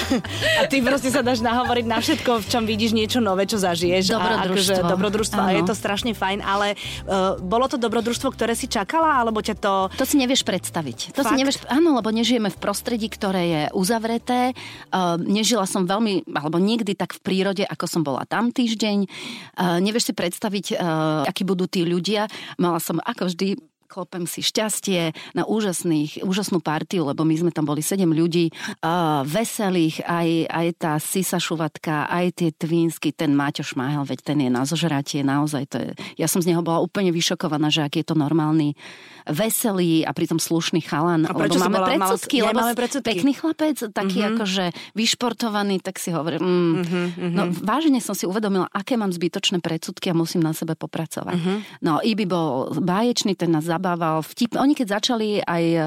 a 0.58 0.62
ty 0.70 0.78
proste 0.86 1.10
sa 1.10 1.18
dáš 1.18 1.42
nahovoriť 1.42 1.86
na 1.90 1.98
všetko, 1.98 2.46
v 2.46 2.46
čom 2.46 2.62
vidíš 2.62 2.94
niečo 2.94 3.18
nové, 3.18 3.50
čo 3.50 3.58
zažiješ. 3.58 4.14
Dobrodružstvo. 4.14 4.70
A 4.70 4.78
akože 4.78 4.86
dobrodružstvo. 4.86 5.40
A 5.42 5.50
je 5.58 5.62
to 5.66 5.74
strašne 5.74 6.14
fajn, 6.14 6.46
ale 6.46 6.78
uh, 6.78 7.34
bolo 7.42 7.66
to 7.66 7.74
dobrodružstvo, 7.74 8.30
ktoré 8.30 8.54
si 8.54 8.70
čakala, 8.70 9.18
alebo 9.18 9.42
ťa 9.42 9.58
to... 9.58 9.90
To 9.98 10.06
si 10.06 10.14
nevieš 10.14 10.46
predstaviť. 10.46 11.18
To 11.18 11.26
Fakt? 11.26 11.34
si 11.34 11.42
nevieš... 11.42 11.66
Áno, 11.66 11.98
lebo 11.98 12.14
nežijeme 12.14 12.54
v 12.54 12.58
prostredí, 12.62 13.10
ktoré 13.10 13.42
je 13.50 13.62
uzavreté. 13.74 14.54
Uh, 14.94 15.18
nežila 15.18 15.66
som 15.66 15.90
veľmi, 15.90 16.30
alebo 16.30 16.62
nikdy 16.62 16.94
tak 16.94 17.18
v 17.18 17.20
prírode, 17.26 17.66
ako 17.66 17.90
som 17.90 18.06
bola 18.06 18.22
tam 18.30 18.54
týždeň. 18.54 19.10
Uh, 19.58 19.82
nevieš 19.82 20.06
si 20.06 20.14
predstaviť, 20.14 20.78
uh, 20.78 21.26
akí 21.26 21.42
budú 21.42 21.66
tí 21.66 21.82
ľudia. 21.82 22.30
Mala 22.62 22.78
som 22.78 23.02
ako 23.02 23.26
vždy 23.26 23.58
klopem 23.90 24.22
si 24.30 24.38
šťastie 24.46 25.10
na 25.34 25.42
úžasných, 25.42 26.22
úžasnú 26.22 26.62
partiu, 26.62 27.02
lebo 27.02 27.26
my 27.26 27.34
sme 27.34 27.50
tam 27.50 27.66
boli 27.66 27.82
sedem 27.82 28.14
ľudí, 28.14 28.54
uh, 28.86 29.26
veselých, 29.26 30.06
aj, 30.06 30.28
aj 30.46 30.66
tá 30.78 30.92
Sisa 31.02 31.42
Šuvatka, 31.42 32.06
aj 32.06 32.38
tie 32.38 32.50
Twinsky, 32.54 33.10
ten 33.10 33.34
Máťo 33.34 33.66
Šmáhel, 33.66 34.06
veď 34.06 34.22
ten 34.22 34.38
je 34.46 34.50
na 34.54 34.62
zožratie, 34.62 35.26
naozaj 35.26 35.64
to 35.66 35.76
je, 35.82 35.90
ja 36.22 36.30
som 36.30 36.38
z 36.38 36.54
neho 36.54 36.62
bola 36.62 36.78
úplne 36.78 37.10
vyšokovaná, 37.10 37.66
že 37.74 37.82
aký 37.82 38.06
je 38.06 38.14
to 38.14 38.16
normálny 38.16 38.78
veselý 39.26 40.06
a 40.06 40.14
pritom 40.14 40.38
slušný 40.38 40.80
chalan. 40.84 41.26
A 41.26 41.34
prečo 41.34 41.58
lebo 41.58 41.66
máme 41.66 41.78
bola, 41.82 41.88
predsudky, 41.90 42.36
mal, 42.40 42.46
lebo 42.50 42.58
máme 42.62 42.76
predsudky. 42.78 43.08
pekný 43.10 43.32
chlapec, 43.36 43.76
taký 43.90 44.18
mm-hmm. 44.20 44.30
akože 44.36 44.64
vyšportovaný, 44.94 45.76
tak 45.82 45.98
si 45.98 46.10
hovorím, 46.14 46.42
mm, 46.42 46.74
mm-hmm. 46.80 47.30
no 47.34 47.42
vážne 47.62 47.98
som 47.98 48.14
si 48.14 48.24
uvedomila, 48.24 48.66
aké 48.70 48.94
mám 48.94 49.10
zbytočné 49.10 49.58
predsudky 49.58 50.10
a 50.10 50.14
musím 50.14 50.44
na 50.44 50.54
sebe 50.54 50.74
popracovať. 50.78 51.36
Mm-hmm. 51.36 51.58
No 51.84 52.00
Ibi 52.00 52.24
bol 52.26 52.74
báječný, 52.80 53.34
ten 53.36 53.52
nás 53.52 53.66
zabával. 53.80 54.20
Vtip, 54.20 54.60
oni 54.60 54.76
keď 54.76 55.00
začali 55.00 55.40
aj 55.40 55.64
e, 55.64 55.80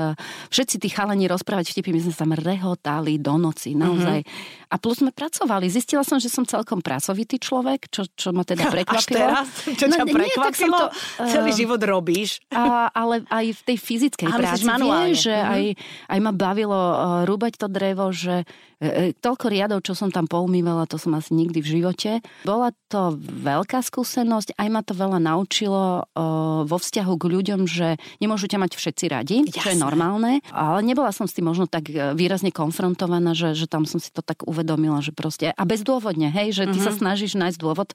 všetci 0.49 0.81
tí 0.81 0.89
chalani 0.89 1.29
rozprávať 1.29 1.69
vtipy, 1.69 1.93
my 1.93 2.01
sme 2.01 2.11
sa 2.17 2.25
tam 2.25 2.33
rehotali 2.33 3.21
do 3.21 3.37
noci, 3.37 3.77
naozaj. 3.77 4.25
Mm-hmm. 4.25 4.71
A 4.73 4.75
plus 4.81 5.05
sme 5.05 5.13
pracovali. 5.13 5.69
Zistila 5.69 6.01
som, 6.01 6.17
že 6.17 6.33
som 6.33 6.41
celkom 6.41 6.81
pracovitý 6.81 7.37
človek, 7.37 7.93
čo, 7.93 8.09
čo 8.17 8.33
ma 8.33 8.41
teda 8.41 8.65
prekvapilo. 8.73 8.97
Až 8.97 9.05
teraz? 9.05 9.45
Čo 9.77 9.85
ťa 9.93 10.03
no, 10.09 10.09
prekvapilo? 10.09 10.79
Nie, 10.81 10.89
to, 10.89 11.21
uh, 11.21 11.29
Celý 11.29 11.51
život 11.53 11.81
robíš. 11.85 12.41
A, 12.49 12.89
ale 12.89 13.21
aj 13.29 13.45
v 13.53 13.61
tej 13.61 13.77
fyzickej 13.77 14.29
ale 14.33 14.41
práci. 14.41 14.65
Vie, 14.65 15.13
že 15.13 15.35
mm-hmm. 15.37 15.53
aj, 15.53 15.63
aj 16.09 16.19
ma 16.25 16.31
bavilo 16.33 16.73
uh, 16.73 16.97
rúbať 17.29 17.61
to 17.61 17.67
drevo, 17.69 18.09
že 18.09 18.49
toľko 19.19 19.45
riadov, 19.47 19.79
čo 19.85 19.95
som 19.95 20.11
tam 20.11 20.27
poumývala, 20.27 20.89
to 20.89 20.99
som 20.99 21.15
asi 21.15 21.31
nikdy 21.33 21.63
v 21.63 21.71
živote. 21.79 22.11
Bola 22.43 22.75
to 22.91 23.15
veľká 23.19 23.79
skúsenosť, 23.81 24.59
aj 24.59 24.67
ma 24.69 24.81
to 24.83 24.93
veľa 24.93 25.19
naučilo 25.23 26.05
vo 26.63 26.77
vzťahu 26.77 27.13
k 27.17 27.23
ľuďom, 27.25 27.61
že 27.65 27.97
nemôžu 28.19 28.47
ťa 28.49 28.59
mať 28.61 28.71
všetci 28.75 29.05
radi, 29.09 29.37
Jasne. 29.47 29.59
čo 29.59 29.67
je 29.73 29.77
normálne, 29.79 30.39
ale 30.51 30.79
nebola 30.85 31.09
som 31.15 31.25
s 31.25 31.35
tým 31.35 31.49
možno 31.49 31.65
tak 31.65 31.89
e, 31.89 32.13
výrazne 32.13 32.49
konfrontovaná, 32.49 33.35
že, 33.35 33.55
že 33.55 33.65
tam 33.69 33.87
som 33.87 33.97
si 33.97 34.09
to 34.11 34.21
tak 34.21 34.43
uvedomila, 34.45 34.99
že 34.99 35.15
proste, 35.15 35.51
a 35.51 35.63
bezdôvodne, 35.63 36.31
hej, 36.31 36.55
že 36.55 36.63
ty 36.69 36.77
uh-huh. 36.77 36.87
sa 36.87 36.91
mhm. 36.91 36.99
snažíš 36.99 37.33
nájsť 37.39 37.57
dôvod, 37.59 37.89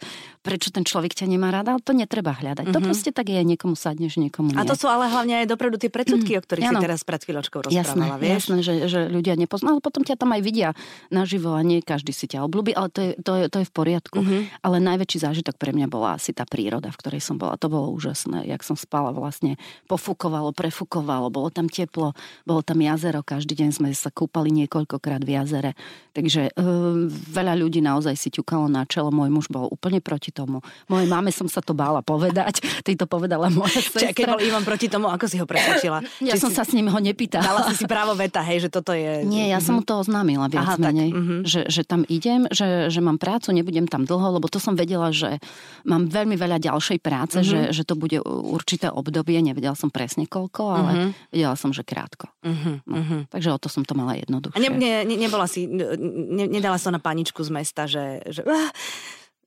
prečo 0.45 0.68
ten 0.73 0.85
človek 0.85 1.14
ťa 1.14 1.26
nemá 1.28 1.52
rada, 1.52 1.76
ale 1.76 1.83
to 1.83 1.92
netreba 1.97 2.33
hľadať. 2.37 2.68
Uh-huh. 2.68 2.76
To 2.76 2.80
mhm. 2.80 2.87
proste 2.88 3.11
tak 3.12 3.26
je, 3.28 3.40
niekomu 3.40 3.75
sadneš, 3.75 4.21
niekomu 4.21 4.54
nie. 4.54 4.61
A 4.61 4.68
to 4.68 4.76
sú 4.76 4.87
ale 4.90 5.09
hlavne 5.09 5.45
aj 5.45 5.47
dopredu 5.49 5.76
tie 5.80 5.90
predsudky, 5.92 6.37
uh-huh. 6.37 6.42
o 6.42 6.47
ktorých 6.47 6.64
ano. 6.73 6.80
si 6.80 6.85
teraz 6.85 7.00
pred 7.02 7.21
chvíľočkou 7.23 7.59
rozprávala, 7.68 8.16
jasné, 8.18 8.23
vieš? 8.23 8.35
Jasné, 8.38 8.59
že, 8.62 8.75
že 8.88 9.00
ľudia 9.09 9.35
nepoznajú, 9.38 9.78
potom 9.80 10.02
ťa 10.04 10.16
tam 10.18 10.30
aj 10.35 10.40
vidia 10.45 10.68
naživo 11.08 11.54
a 11.54 11.61
nie 11.64 11.80
každý 11.85 12.12
si 12.12 12.28
ťa 12.28 12.44
obľúbi, 12.44 12.73
ale 12.75 12.88
to 12.92 13.00
je, 13.00 13.11
to 13.20 13.32
je, 13.38 13.44
to 13.49 13.56
je 13.62 13.66
v 13.66 13.73
poriadku. 13.75 14.18
Mm-hmm. 14.20 14.42
Ale 14.64 14.76
najväčší 14.82 15.18
zážitok 15.25 15.56
pre 15.56 15.73
mňa 15.75 15.87
bola 15.90 16.16
asi 16.16 16.32
tá 16.32 16.44
príroda, 16.44 16.92
v 16.92 17.00
ktorej 17.00 17.23
som 17.25 17.37
bola. 17.40 17.58
To 17.58 17.70
bolo 17.70 17.92
úžasné, 17.94 18.47
jak 18.47 18.62
som 18.62 18.76
spala 18.78 19.11
vlastne. 19.11 19.58
Pofúkovalo, 19.90 20.54
prefúkovalo, 20.54 21.32
bolo 21.32 21.49
tam 21.49 21.66
teplo, 21.66 22.14
bolo 22.44 22.61
tam 22.62 22.78
jazero, 22.80 23.25
každý 23.25 23.58
deň 23.58 23.70
sme 23.75 23.88
sa 23.92 24.12
kúpali 24.12 24.52
niekoľkokrát 24.52 25.23
v 25.25 25.30
jazere. 25.38 25.73
Takže 26.14 26.54
uh, 26.54 27.06
veľa 27.11 27.54
ľudí 27.58 27.78
naozaj 27.78 28.14
si 28.18 28.28
ťukalo 28.35 28.66
na 28.66 28.82
čelo, 28.85 29.14
môj 29.14 29.30
muž 29.30 29.47
bol 29.47 29.70
úplne 29.70 30.02
proti 30.02 30.35
tomu. 30.35 30.61
Mojej 30.90 31.06
máme 31.06 31.30
som 31.30 31.47
sa 31.47 31.62
to 31.62 31.73
bála 31.73 32.02
povedať, 32.02 32.58
ty 32.87 32.98
to 32.98 33.07
povedala 33.07 33.50
moja 33.50 33.79
sestra. 33.79 34.11
Čiže 34.11 34.14
keď 34.14 34.24
bol 34.35 34.40
Ivan 34.42 34.64
proti 34.66 34.87
tomu, 34.90 35.07
ako 35.09 35.24
si 35.26 35.37
ho 35.40 35.46
presvedčila? 35.46 36.02
Ja 36.22 36.35
Či 36.35 36.42
som 36.42 36.50
si... 36.52 36.57
sa 36.59 36.64
s 36.66 36.72
ním 36.74 36.90
ho 36.90 36.98
nepýtala. 36.98 37.44
Dala 37.44 37.61
si 37.70 37.74
si 37.79 37.85
právo 37.87 38.12
veta, 38.18 38.42
hej, 38.44 38.66
že 38.66 38.68
toto 38.68 38.92
je... 38.92 39.24
Nie, 39.24 39.50
ja 39.55 39.59
som 39.62 39.79
mu 39.79 39.83
to 39.83 39.98
oznámila 40.02 40.50
viac 40.68 40.76
Aha, 40.76 40.85
menej 40.85 40.98
menej, 40.98 41.11
mm-hmm. 41.14 41.40
že, 41.46 41.61
že 41.70 41.83
tam 41.87 42.02
idem, 42.07 42.50
že, 42.50 42.90
že 42.90 43.00
mám 43.00 43.16
prácu, 43.16 43.54
nebudem 43.54 43.87
tam 43.87 44.04
dlho, 44.04 44.38
lebo 44.38 44.46
to 44.50 44.59
som 44.59 44.74
vedela, 44.74 45.14
že 45.14 45.38
mám 45.87 46.11
veľmi 46.11 46.35
veľa 46.35 46.59
ďalšej 46.59 46.98
práce, 47.00 47.40
mm-hmm. 47.40 47.72
že, 47.72 47.83
že 47.83 47.83
to 47.87 47.94
bude 47.94 48.18
určité 48.26 48.90
obdobie, 48.90 49.38
nevedela 49.40 49.78
som 49.78 49.88
presne 49.88 50.26
koľko, 50.26 50.62
ale 50.68 50.90
mm-hmm. 50.90 51.11
vedela 51.33 51.54
som, 51.54 51.70
že 51.70 51.87
krátko. 51.87 52.28
Mm-hmm. 52.42 52.74
No, 52.88 52.96
takže 53.31 53.48
o 53.54 53.59
to 53.59 53.68
som 53.70 53.87
to 53.87 53.94
mala 53.94 54.18
jednoduchšie. 54.18 54.59
A 54.59 54.62
ne, 54.62 54.70
ne, 54.74 55.07
ne, 55.07 55.16
nebola 55.16 55.46
si, 55.46 55.70
ne, 55.70 56.44
nedala 56.46 56.76
som 56.76 56.90
na 56.90 57.00
paničku 57.00 57.40
z 57.40 57.50
mesta, 57.54 57.87
že, 57.87 58.24
že 58.28 58.42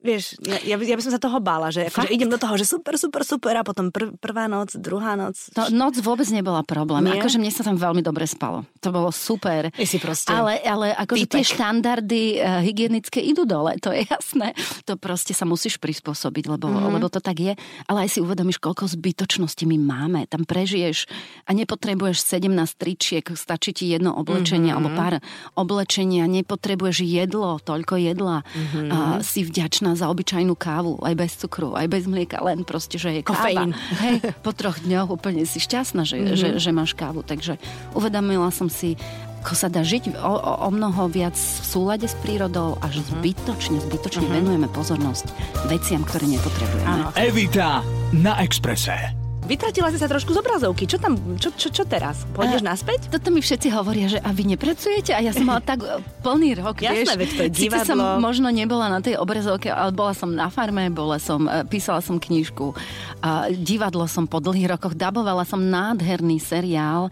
Vieš, 0.01 0.41
ja, 0.41 0.57
ja, 0.65 0.75
by, 0.81 0.83
ja 0.89 0.97
by 0.97 1.03
som 1.05 1.13
sa 1.13 1.21
toho 1.21 1.37
bála, 1.37 1.69
že 1.69 1.85
akože 1.85 2.09
idem 2.09 2.25
do 2.25 2.41
toho, 2.41 2.57
že 2.57 2.65
super, 2.65 2.97
super, 2.97 3.21
super 3.21 3.53
a 3.53 3.61
potom 3.61 3.93
pr- 3.93 4.09
prvá 4.17 4.49
noc, 4.49 4.73
druhá 4.73 5.13
noc. 5.13 5.53
No, 5.53 5.69
noc 5.69 6.01
vôbec 6.01 6.25
nebola 6.33 6.65
problém. 6.65 7.05
Nie? 7.05 7.21
Akože 7.21 7.37
mne 7.37 7.53
sa 7.53 7.61
tam 7.61 7.77
veľmi 7.77 8.01
dobre 8.01 8.25
spalo. 8.25 8.65
To 8.81 8.89
bolo 8.89 9.13
super. 9.13 9.69
Je 9.77 9.85
si 9.85 10.01
proste 10.01 10.33
ale, 10.33 10.57
ale 10.65 10.97
akože 10.97 11.29
tie 11.29 11.45
štandardy 11.45 12.41
uh, 12.41 12.65
hygienické 12.65 13.21
idú 13.21 13.45
dole, 13.45 13.77
to 13.77 13.93
je 13.93 14.01
jasné. 14.09 14.57
To 14.89 14.97
proste 14.97 15.37
sa 15.37 15.45
musíš 15.45 15.77
prispôsobiť, 15.77 16.49
lebo, 16.49 16.65
mm-hmm. 16.65 16.93
lebo 16.97 17.05
to 17.13 17.21
tak 17.21 17.37
je. 17.37 17.53
Ale 17.85 18.09
aj 18.09 18.17
si 18.17 18.19
uvedomíš, 18.25 18.57
koľko 18.57 18.89
zbytočnosti 18.89 19.69
my 19.69 19.77
máme. 19.77 20.25
Tam 20.25 20.49
prežiješ 20.49 21.05
a 21.45 21.53
nepotrebuješ 21.53 22.25
17 22.25 22.49
tričiek, 22.73 23.25
stačí 23.37 23.69
ti 23.69 23.85
jedno 23.85 24.17
oblečenie 24.17 24.73
mm-hmm. 24.73 24.81
alebo 24.81 24.97
pár 24.97 25.13
oblečenia, 25.53 26.25
nepotrebuješ 26.25 27.05
jedlo, 27.05 27.61
toľko 27.61 28.01
jedla. 28.01 28.41
Mm-hmm. 28.41 28.89
Uh, 28.89 29.21
si 29.21 29.45
vďačná 29.45 29.90
za 29.93 30.09
obyčajnú 30.09 30.53
kávu, 30.57 30.99
aj 31.01 31.15
bez 31.15 31.31
cukru, 31.37 31.73
aj 31.75 31.87
bez 31.87 32.03
mlieka, 32.05 32.41
len 32.43 32.63
proste, 32.65 32.97
že 32.97 33.19
je 33.19 33.21
Kofeín. 33.21 33.73
káva. 33.75 34.01
Hej, 34.03 34.15
po 34.45 34.51
troch 34.51 34.77
dňoch 34.81 35.13
úplne 35.13 35.43
si 35.45 35.59
šťastná, 35.61 36.03
že, 36.03 36.17
mm-hmm. 36.19 36.37
že, 36.37 36.47
že 36.57 36.71
máš 36.73 36.93
kávu. 36.97 37.23
Takže 37.23 37.61
uvedomila 37.95 38.49
som 38.49 38.67
si, 38.67 38.97
ako 39.41 39.53
sa 39.57 39.67
dá 39.69 39.81
žiť 39.81 40.17
o, 40.17 40.33
o, 40.33 40.53
o 40.65 40.69
mnoho 40.69 41.09
viac 41.09 41.33
v 41.35 41.65
súlade 41.65 42.05
s 42.05 42.15
prírodou 42.21 42.77
a 42.81 42.89
že 42.89 43.01
mhm. 43.01 43.07
zbytočne, 43.17 43.77
zbytočne 43.81 44.25
uh-huh. 44.27 44.37
venujeme 44.41 44.67
pozornosť 44.69 45.25
veciam, 45.69 46.01
ktoré 46.05 46.29
nepotrebujeme. 46.29 46.87
Áno. 46.87 47.05
Evita 47.17 47.81
na 48.13 48.37
Exprese. 48.41 49.20
Vytratila 49.51 49.91
si 49.91 49.99
sa 49.99 50.07
trošku 50.07 50.31
z 50.31 50.39
obrazovky. 50.39 50.87
Čo 50.87 50.95
tam, 50.95 51.19
čo, 51.35 51.51
čo, 51.51 51.67
čo 51.67 51.83
teraz? 51.83 52.23
Pôjdeš 52.31 52.63
a, 52.63 52.71
naspäť? 52.71 53.11
Toto 53.11 53.35
mi 53.35 53.43
všetci 53.43 53.67
hovoria, 53.75 54.07
že 54.07 54.23
a 54.23 54.31
vy 54.31 54.47
nepracujete? 54.55 55.11
A 55.11 55.19
ja 55.19 55.35
som 55.35 55.43
mala 55.43 55.59
tak 55.75 55.83
plný 56.23 56.63
rok, 56.63 56.79
Jasné, 56.79 57.19
vieš. 57.19 57.19
veď 57.19 57.29
to 57.35 57.43
je 57.43 57.51
divadlo. 57.67 57.83
som 57.83 57.99
možno 58.23 58.47
nebola 58.47 58.87
na 58.87 59.03
tej 59.03 59.19
obrazovke, 59.19 59.67
ale 59.67 59.91
bola 59.91 60.15
som 60.15 60.31
na 60.31 60.47
farme, 60.47 60.87
bola 60.87 61.19
som, 61.19 61.51
e, 61.51 61.67
písala 61.67 61.99
som 61.99 62.15
knižku. 62.15 62.71
A 63.19 63.51
divadlo 63.51 64.07
som 64.07 64.23
po 64.23 64.39
dlhých 64.39 64.71
rokoch, 64.71 64.95
dabovala 64.95 65.43
som 65.43 65.59
nádherný 65.59 66.39
seriál 66.39 67.11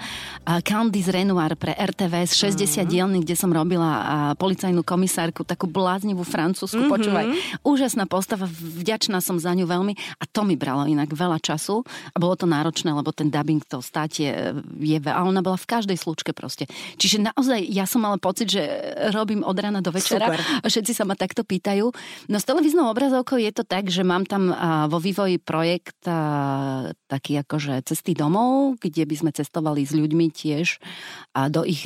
Candice 0.64 1.12
Renoir 1.12 1.60
pre 1.60 1.76
RTVS 1.76 2.40
60 2.40 2.56
mm-hmm. 2.56 2.88
dielny, 2.88 3.20
kde 3.28 3.36
som 3.36 3.52
robila 3.52 4.34
policajnú 4.40 4.82
komisárku, 4.82 5.44
takú 5.44 5.68
bláznivú 5.68 6.24
francúzsku, 6.24 6.88
mm-hmm. 6.88 6.96
počúvaj. 6.96 7.26
Úžasná 7.68 8.08
postava, 8.08 8.48
vďačná 8.50 9.20
som 9.20 9.36
za 9.38 9.52
ňu 9.52 9.68
veľmi 9.68 9.94
a 10.18 10.24
to 10.24 10.48
mi 10.48 10.56
bralo 10.56 10.88
inak 10.88 11.12
veľa 11.12 11.38
času 11.44 11.84
a 11.86 12.18
bolo 12.18 12.29
to 12.36 12.50
náročné, 12.50 12.92
lebo 12.92 13.14
ten 13.14 13.30
dubbing 13.30 13.62
to 13.66 13.80
státe 13.80 14.54
je 14.80 14.98
a 15.06 15.22
ona 15.24 15.42
bola 15.46 15.56
v 15.56 15.70
každej 15.70 15.98
slučke 15.98 16.34
proste. 16.34 16.66
Čiže 16.98 17.32
naozaj 17.32 17.60
ja 17.70 17.86
som 17.86 18.02
mala 18.02 18.18
pocit, 18.18 18.50
že 18.50 18.64
robím 19.14 19.46
od 19.46 19.56
rána 19.56 19.80
do 19.80 19.94
večera 19.94 20.34
Super. 20.34 20.40
a 20.42 20.66
všetci 20.66 20.92
sa 20.98 21.04
ma 21.06 21.14
takto 21.14 21.46
pýtajú. 21.46 21.94
No 22.28 22.38
s 22.42 22.46
televíznou 22.46 22.90
obrazovkou 22.90 23.38
je 23.38 23.54
to 23.54 23.64
tak, 23.64 23.88
že 23.94 24.02
mám 24.02 24.26
tam 24.26 24.50
vo 24.90 24.98
vývoji 24.98 25.38
projekt 25.38 26.02
taký 27.06 27.40
akože 27.46 27.86
cesty 27.86 28.18
domov, 28.18 28.82
kde 28.82 29.06
by 29.06 29.16
sme 29.16 29.32
cestovali 29.32 29.86
s 29.86 29.94
ľuďmi 29.94 30.26
tiež 30.34 30.82
do 31.54 31.62
ich 31.64 31.86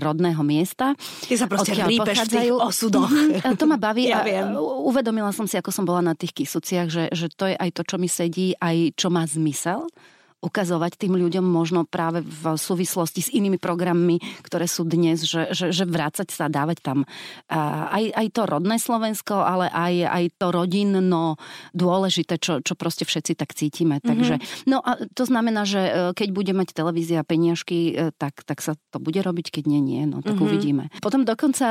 rodného 0.00 0.40
miesta. 0.42 0.96
Ty 1.28 1.34
sa 1.36 1.46
proste 1.46 1.76
rýpeš 1.76 2.26
v 2.26 2.30
tých 2.32 2.52
osudoch. 2.56 3.12
Mhm, 3.12 3.54
to 3.60 3.64
ma 3.68 3.76
baví 3.76 4.08
ja 4.12 4.20
a 4.20 4.26
viem. 4.26 4.56
uvedomila 4.88 5.30
som 5.30 5.44
si, 5.44 5.60
ako 5.60 5.70
som 5.70 5.84
bola 5.84 6.00
na 6.00 6.14
tých 6.16 6.32
kysuciach, 6.32 6.88
že, 6.88 7.04
že 7.12 7.28
to 7.28 7.44
je 7.50 7.56
aj 7.56 7.70
to, 7.76 7.82
čo 7.84 7.96
mi 8.00 8.08
sedí, 8.08 8.56
aj 8.56 8.96
čo 8.96 9.12
má 9.12 9.28
zmysel 9.28 9.67
Well. 9.68 9.90
Ukazovať 10.38 10.94
tým 10.94 11.18
ľuďom 11.18 11.42
možno 11.42 11.82
práve 11.82 12.22
v 12.22 12.54
súvislosti 12.54 13.26
s 13.26 13.32
inými 13.34 13.58
programmi, 13.58 14.22
ktoré 14.46 14.70
sú 14.70 14.86
dnes, 14.86 15.26
že, 15.26 15.50
že, 15.50 15.74
že 15.74 15.82
vrácať 15.82 16.30
sa, 16.30 16.46
dávať 16.46 16.78
tam 16.78 16.98
aj, 17.50 18.04
aj 18.14 18.26
to 18.30 18.42
rodné 18.46 18.76
Slovensko, 18.78 19.42
ale 19.42 19.66
aj, 19.72 19.94
aj 20.06 20.24
to 20.38 20.46
rodinno 20.54 21.34
dôležité, 21.74 22.38
čo, 22.38 22.62
čo 22.62 22.78
proste 22.78 23.02
všetci 23.02 23.32
tak 23.34 23.50
cítime. 23.52 23.98
Mm-hmm. 23.98 24.08
Takže, 24.08 24.34
no 24.70 24.78
a 24.78 24.94
to 25.12 25.24
znamená, 25.26 25.66
že 25.66 25.80
e, 25.80 25.92
keď 26.14 26.28
bude 26.30 26.52
mať 26.54 26.70
televízia 26.70 27.26
peniažky, 27.26 27.94
e, 27.94 28.14
tak, 28.14 28.46
tak 28.46 28.62
sa 28.62 28.78
to 28.94 29.02
bude 29.02 29.18
robiť, 29.18 29.50
keď 29.50 29.64
nie, 29.66 29.82
nie, 29.82 30.02
no 30.06 30.22
tak 30.22 30.38
mm-hmm. 30.38 30.46
uvidíme. 30.46 30.84
Potom 31.02 31.26
dokonca 31.26 31.66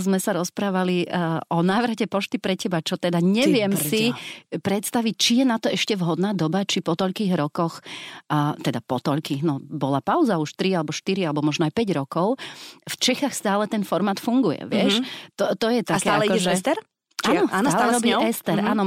sme 0.00 0.18
sa 0.18 0.32
rozprávali 0.36 1.04
o 1.52 1.60
návrate 1.60 2.08
pošty 2.08 2.40
pre 2.40 2.56
teba, 2.56 2.80
čo 2.80 2.96
teda 2.96 3.20
neviem 3.20 3.72
si 3.76 4.10
predstaviť, 4.50 5.14
či 5.16 5.32
je 5.42 5.44
na 5.44 5.60
to 5.60 5.68
ešte 5.68 5.94
vhodná 5.94 6.32
doba, 6.32 6.64
či 6.64 6.80
po 6.80 6.96
toľkých 6.96 7.32
rokoch 7.36 7.84
a 8.30 8.54
teda 8.58 8.78
po 8.82 9.02
toľkých, 9.02 9.42
no 9.42 9.58
bola 9.58 9.98
pauza 9.98 10.38
už 10.38 10.54
3 10.54 10.82
alebo 10.82 10.94
4 10.94 11.26
alebo 11.26 11.42
možno 11.42 11.66
aj 11.66 11.74
5 11.74 11.98
rokov. 11.98 12.38
V 12.86 12.94
Čechách 12.98 13.34
stále 13.34 13.66
ten 13.66 13.82
formát 13.82 14.22
funguje, 14.22 14.62
vieš? 14.70 15.02
Mm-hmm. 15.02 15.36
To, 15.38 15.44
to 15.58 15.66
je 15.74 15.80
také, 15.82 15.98
A 15.98 16.06
stále 16.14 16.24
ako, 16.30 16.34
ide 16.38 16.42
že... 16.42 16.50
Či 16.54 16.89
áno, 17.26 17.44
áno, 17.50 17.68
stále, 17.68 17.72
stále 17.72 17.90
robí 18.00 18.10
Ester. 18.28 18.58
Mm-hmm. 18.60 18.72
Áno, 18.72 18.82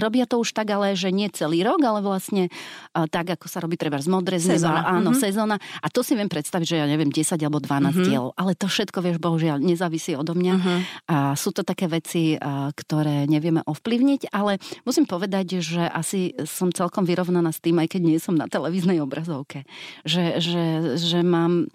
robia 0.00 0.24
to 0.28 0.36
už 0.42 0.52
tak, 0.52 0.68
ale 0.72 0.92
že 0.98 1.08
nie 1.08 1.28
celý 1.32 1.64
rok, 1.64 1.80
ale 1.80 2.04
vlastne 2.04 2.52
tak, 2.92 3.38
ako 3.38 3.46
sa 3.48 3.64
robí 3.64 3.80
treba 3.80 3.96
z 4.02 4.08
modré 4.10 4.36
z 4.36 4.58
neba. 4.58 4.84
Áno, 4.84 5.12
mm-hmm. 5.12 5.22
sezóna. 5.22 5.56
A 5.80 5.86
to 5.88 6.04
si 6.04 6.12
viem 6.18 6.28
predstaviť, 6.28 6.66
že 6.66 6.76
ja 6.80 6.86
neviem, 6.86 7.08
10 7.08 7.40
alebo 7.40 7.62
12 7.62 7.70
mm-hmm. 7.70 8.04
dielov. 8.04 8.32
Ale 8.36 8.52
to 8.58 8.66
všetko, 8.68 8.98
vieš, 9.00 9.16
bohužiaľ, 9.22 9.62
nezávisí 9.62 10.12
odo 10.18 10.36
mňa. 10.36 10.54
Mm-hmm. 10.56 10.78
A 11.08 11.16
sú 11.38 11.54
to 11.54 11.62
také 11.64 11.86
veci, 11.88 12.36
ktoré 12.74 13.24
nevieme 13.30 13.64
ovplyvniť, 13.64 14.32
ale 14.32 14.60
musím 14.84 15.06
povedať, 15.08 15.62
že 15.62 15.84
asi 15.86 16.34
som 16.44 16.72
celkom 16.74 17.06
vyrovnaná 17.06 17.52
s 17.54 17.62
tým, 17.62 17.78
aj 17.80 17.96
keď 17.96 18.02
nie 18.02 18.18
som 18.20 18.36
na 18.36 18.50
televíznej 18.50 19.00
obrazovke. 19.00 19.64
Že, 20.04 20.40
že, 20.40 20.64
že 20.98 21.20
mám 21.22 21.70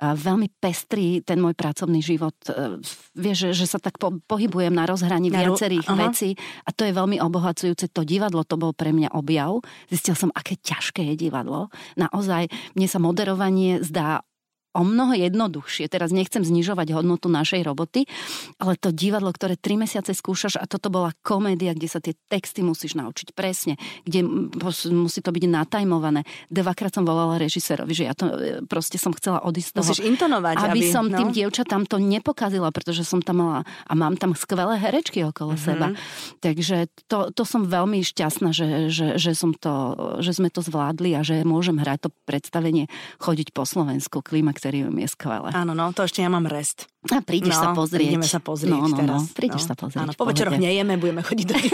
veľmi 0.00 0.48
pestrý 0.56 1.20
ten 1.20 1.36
môj 1.36 1.52
pracovný 1.52 2.00
život. 2.00 2.32
E, 2.48 2.80
vieš, 3.12 3.52
že, 3.52 3.64
že 3.64 3.66
sa 3.68 3.78
tak 3.78 4.00
po, 4.00 4.16
pohybujem 4.24 4.72
na 4.72 4.88
rozhraní 4.88 5.28
na 5.28 5.44
viacerých 5.44 5.86
aha. 5.92 6.08
vecí 6.08 6.32
a 6.64 6.72
to 6.72 6.88
je 6.88 6.96
veľmi 6.96 7.20
obohacujúce. 7.20 7.92
To 7.92 8.02
divadlo, 8.02 8.40
to 8.48 8.56
bol 8.56 8.72
pre 8.72 8.96
mňa 8.96 9.12
objav. 9.12 9.60
Zistil 9.92 10.16
som, 10.16 10.32
aké 10.32 10.56
ťažké 10.56 11.04
je 11.12 11.14
divadlo. 11.28 11.68
Naozaj, 12.00 12.48
mne 12.72 12.88
sa 12.88 12.96
moderovanie 12.96 13.84
zdá 13.84 14.24
o 14.70 14.82
mnoho 14.86 15.18
jednoduchšie. 15.18 15.90
Teraz 15.90 16.14
nechcem 16.14 16.46
znižovať 16.46 16.94
hodnotu 16.94 17.26
našej 17.26 17.66
roboty, 17.66 18.06
ale 18.62 18.78
to 18.78 18.94
divadlo, 18.94 19.34
ktoré 19.34 19.58
tri 19.58 19.74
mesiace 19.74 20.14
skúšaš 20.14 20.62
a 20.62 20.64
toto 20.70 20.94
bola 20.94 21.10
komédia, 21.26 21.74
kde 21.74 21.88
sa 21.90 21.98
tie 21.98 22.14
texty 22.30 22.62
musíš 22.62 22.94
naučiť 22.94 23.34
presne, 23.34 23.74
kde 24.06 24.22
musí 24.94 25.18
to 25.18 25.34
byť 25.34 25.44
natajmované. 25.50 26.22
Dvakrát 26.46 26.94
som 26.94 27.02
volala 27.02 27.42
režisérovi, 27.42 27.90
že 27.90 28.06
ja 28.06 28.14
to 28.14 28.30
e, 28.30 28.62
proste 28.62 28.94
som 28.94 29.10
chcela 29.10 29.42
odísť 29.42 29.82
toho. 29.82 29.90
Musíš 29.90 30.06
intonovať, 30.06 30.54
aby, 30.62 30.70
aby 30.70 30.80
som 30.86 31.10
no. 31.10 31.18
tým 31.18 31.30
dievčatám 31.34 31.90
to 31.90 31.98
nepokazila, 31.98 32.70
pretože 32.70 33.02
som 33.02 33.18
tam 33.18 33.42
mala 33.42 33.60
a 33.90 33.92
mám 33.98 34.14
tam 34.14 34.38
skvelé 34.38 34.78
herečky 34.78 35.26
okolo 35.26 35.58
mm-hmm. 35.58 35.66
seba. 35.66 35.86
Takže 36.38 36.86
to, 37.10 37.34
to 37.34 37.42
som 37.42 37.66
veľmi 37.66 38.06
šťastná, 38.06 38.54
že, 38.54 38.86
že, 38.86 39.18
že, 39.18 39.32
som 39.34 39.50
to, 39.50 39.98
že 40.22 40.38
sme 40.38 40.46
to 40.46 40.62
zvládli 40.62 41.18
a 41.18 41.26
že 41.26 41.42
môžem 41.42 41.74
hrať 41.74 42.06
to 42.06 42.10
predstavenie, 42.22 42.86
chodiť 43.18 43.50
po 43.50 43.66
Slovensku. 43.66 44.22
Klímax 44.22 44.59
Mysterium 44.60 44.92
je 44.92 45.08
skvelé. 45.08 45.56
Áno, 45.56 45.72
no, 45.72 45.88
to 45.96 46.04
ešte 46.04 46.20
ja 46.20 46.28
mám 46.28 46.44
rest. 46.44 46.84
A 47.08 47.24
prídeš 47.24 47.56
no, 47.56 47.64
sa 47.64 47.68
pozrieť. 47.72 48.12
Prídeme 48.12 48.28
sa 48.28 48.44
pozrieť 48.44 48.76
no, 48.76 48.84
no, 48.84 48.92
no 48.92 48.98
teraz. 49.00 49.24
No, 49.24 49.32
prídeš 49.32 49.64
no. 49.64 49.68
sa 49.72 49.74
pozrieť. 49.80 50.04
Áno, 50.04 50.12
po 50.12 50.28
večeroch 50.28 50.60
nejeme, 50.60 51.00
budeme 51.00 51.24
chodiť 51.24 51.46
do 51.48 51.56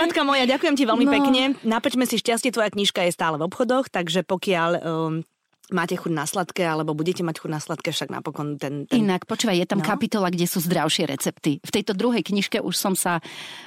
Katka 0.00 0.24
moja, 0.24 0.48
ďakujem 0.48 0.80
ti 0.80 0.88
veľmi 0.88 1.04
no. 1.04 1.12
pekne. 1.12 1.60
Napečme 1.60 2.08
si 2.08 2.16
šťastie, 2.16 2.56
tvoja 2.56 2.72
knižka 2.72 3.04
je 3.04 3.12
stále 3.12 3.36
v 3.36 3.44
obchodoch, 3.44 3.92
takže 3.92 4.24
pokiaľ 4.24 4.70
um, 4.80 5.28
máte 5.74 5.98
chuť 5.98 6.12
na 6.14 6.22
sladké, 6.28 6.62
alebo 6.62 6.94
budete 6.94 7.26
mať 7.26 7.42
chuť 7.42 7.50
na 7.50 7.58
sladké, 7.58 7.90
však 7.90 8.14
napokon 8.14 8.54
ten... 8.54 8.86
ten... 8.86 9.02
Inak, 9.02 9.26
počúvaj, 9.26 9.58
je 9.58 9.66
tam 9.66 9.82
no? 9.82 9.86
kapitola, 9.86 10.30
kde 10.30 10.46
sú 10.46 10.62
zdravšie 10.62 11.10
recepty. 11.10 11.58
V 11.58 11.70
tejto 11.74 11.90
druhej 11.90 12.22
knižke 12.22 12.62
už 12.62 12.74
som 12.78 12.94
sa, 12.94 13.18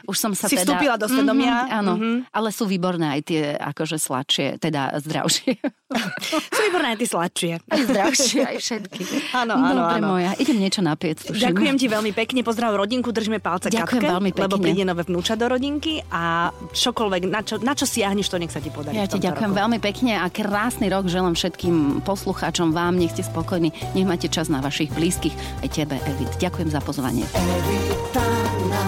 už 0.08 0.16
som 0.16 0.32
sa 0.32 0.48
si 0.48 0.56
teda... 0.56 0.64
vstúpila 0.64 0.96
do 0.96 1.12
svedomia. 1.12 1.68
Mm-hmm, 1.68 1.80
áno, 1.84 1.94
mm-hmm. 2.00 2.18
ale 2.32 2.50
sú 2.56 2.64
výborné 2.72 3.20
aj 3.20 3.22
tie 3.28 3.44
akože 3.60 3.98
sladšie, 4.00 4.48
teda 4.64 4.96
zdravšie. 5.04 5.60
sú 6.56 6.62
výborné 6.72 6.88
aj 6.96 6.98
tie 7.04 7.10
sladšie. 7.10 7.54
Aj 7.68 7.82
zdravšie, 7.84 8.40
aj 8.48 8.58
všetky. 8.64 9.02
Áno, 9.36 9.60
áno, 9.60 9.82
Dobre, 9.84 10.00
áno. 10.00 10.08
moja, 10.16 10.32
idem 10.40 10.58
niečo 10.62 10.80
napiec. 10.80 11.20
Tuším. 11.20 11.52
Ďakujem 11.52 11.76
ti 11.76 11.88
veľmi 11.92 12.12
pekne, 12.16 12.40
pozdrav 12.48 12.80
rodinku, 12.80 13.12
držme 13.12 13.44
palce 13.44 13.68
Ďakujem 13.68 14.04
Katke, 14.08 14.16
veľmi 14.16 14.32
pekne. 14.32 14.46
lebo 14.48 14.56
príde 14.56 14.84
nové 14.88 15.04
vnúča 15.04 15.36
do 15.36 15.52
rodinky 15.52 16.00
a 16.08 16.54
čokoľvek, 16.56 17.22
na 17.28 17.42
čo, 17.44 17.60
na 17.60 17.74
čo 17.76 17.84
siahneš, 17.84 18.32
to 18.32 18.40
nech 18.40 18.54
sa 18.54 18.64
ti 18.64 18.72
podarí. 18.72 18.96
Ja 18.96 19.10
ti 19.10 19.20
ďakujem 19.20 19.52
roku. 19.52 19.60
veľmi 19.60 19.80
pekne 19.84 20.22
a 20.22 20.32
krásny 20.32 20.88
rok 20.88 21.12
želám 21.12 21.36
všetkým 21.36 21.88
poslucháčom 21.97 22.69
vám, 22.69 23.02
nech 23.02 23.17
ste 23.17 23.25
spokojní, 23.25 23.73
nech 23.97 24.06
máte 24.06 24.30
čas 24.30 24.54
na 24.54 24.62
vašich 24.62 24.93
blízkych, 24.93 25.34
aj 25.65 25.69
tebe, 25.73 25.97
Evit. 26.06 26.30
Ďakujem 26.38 26.69
za 26.69 26.82
pozvanie. 26.86 27.25
Evita 27.34 28.28
na 28.69 28.84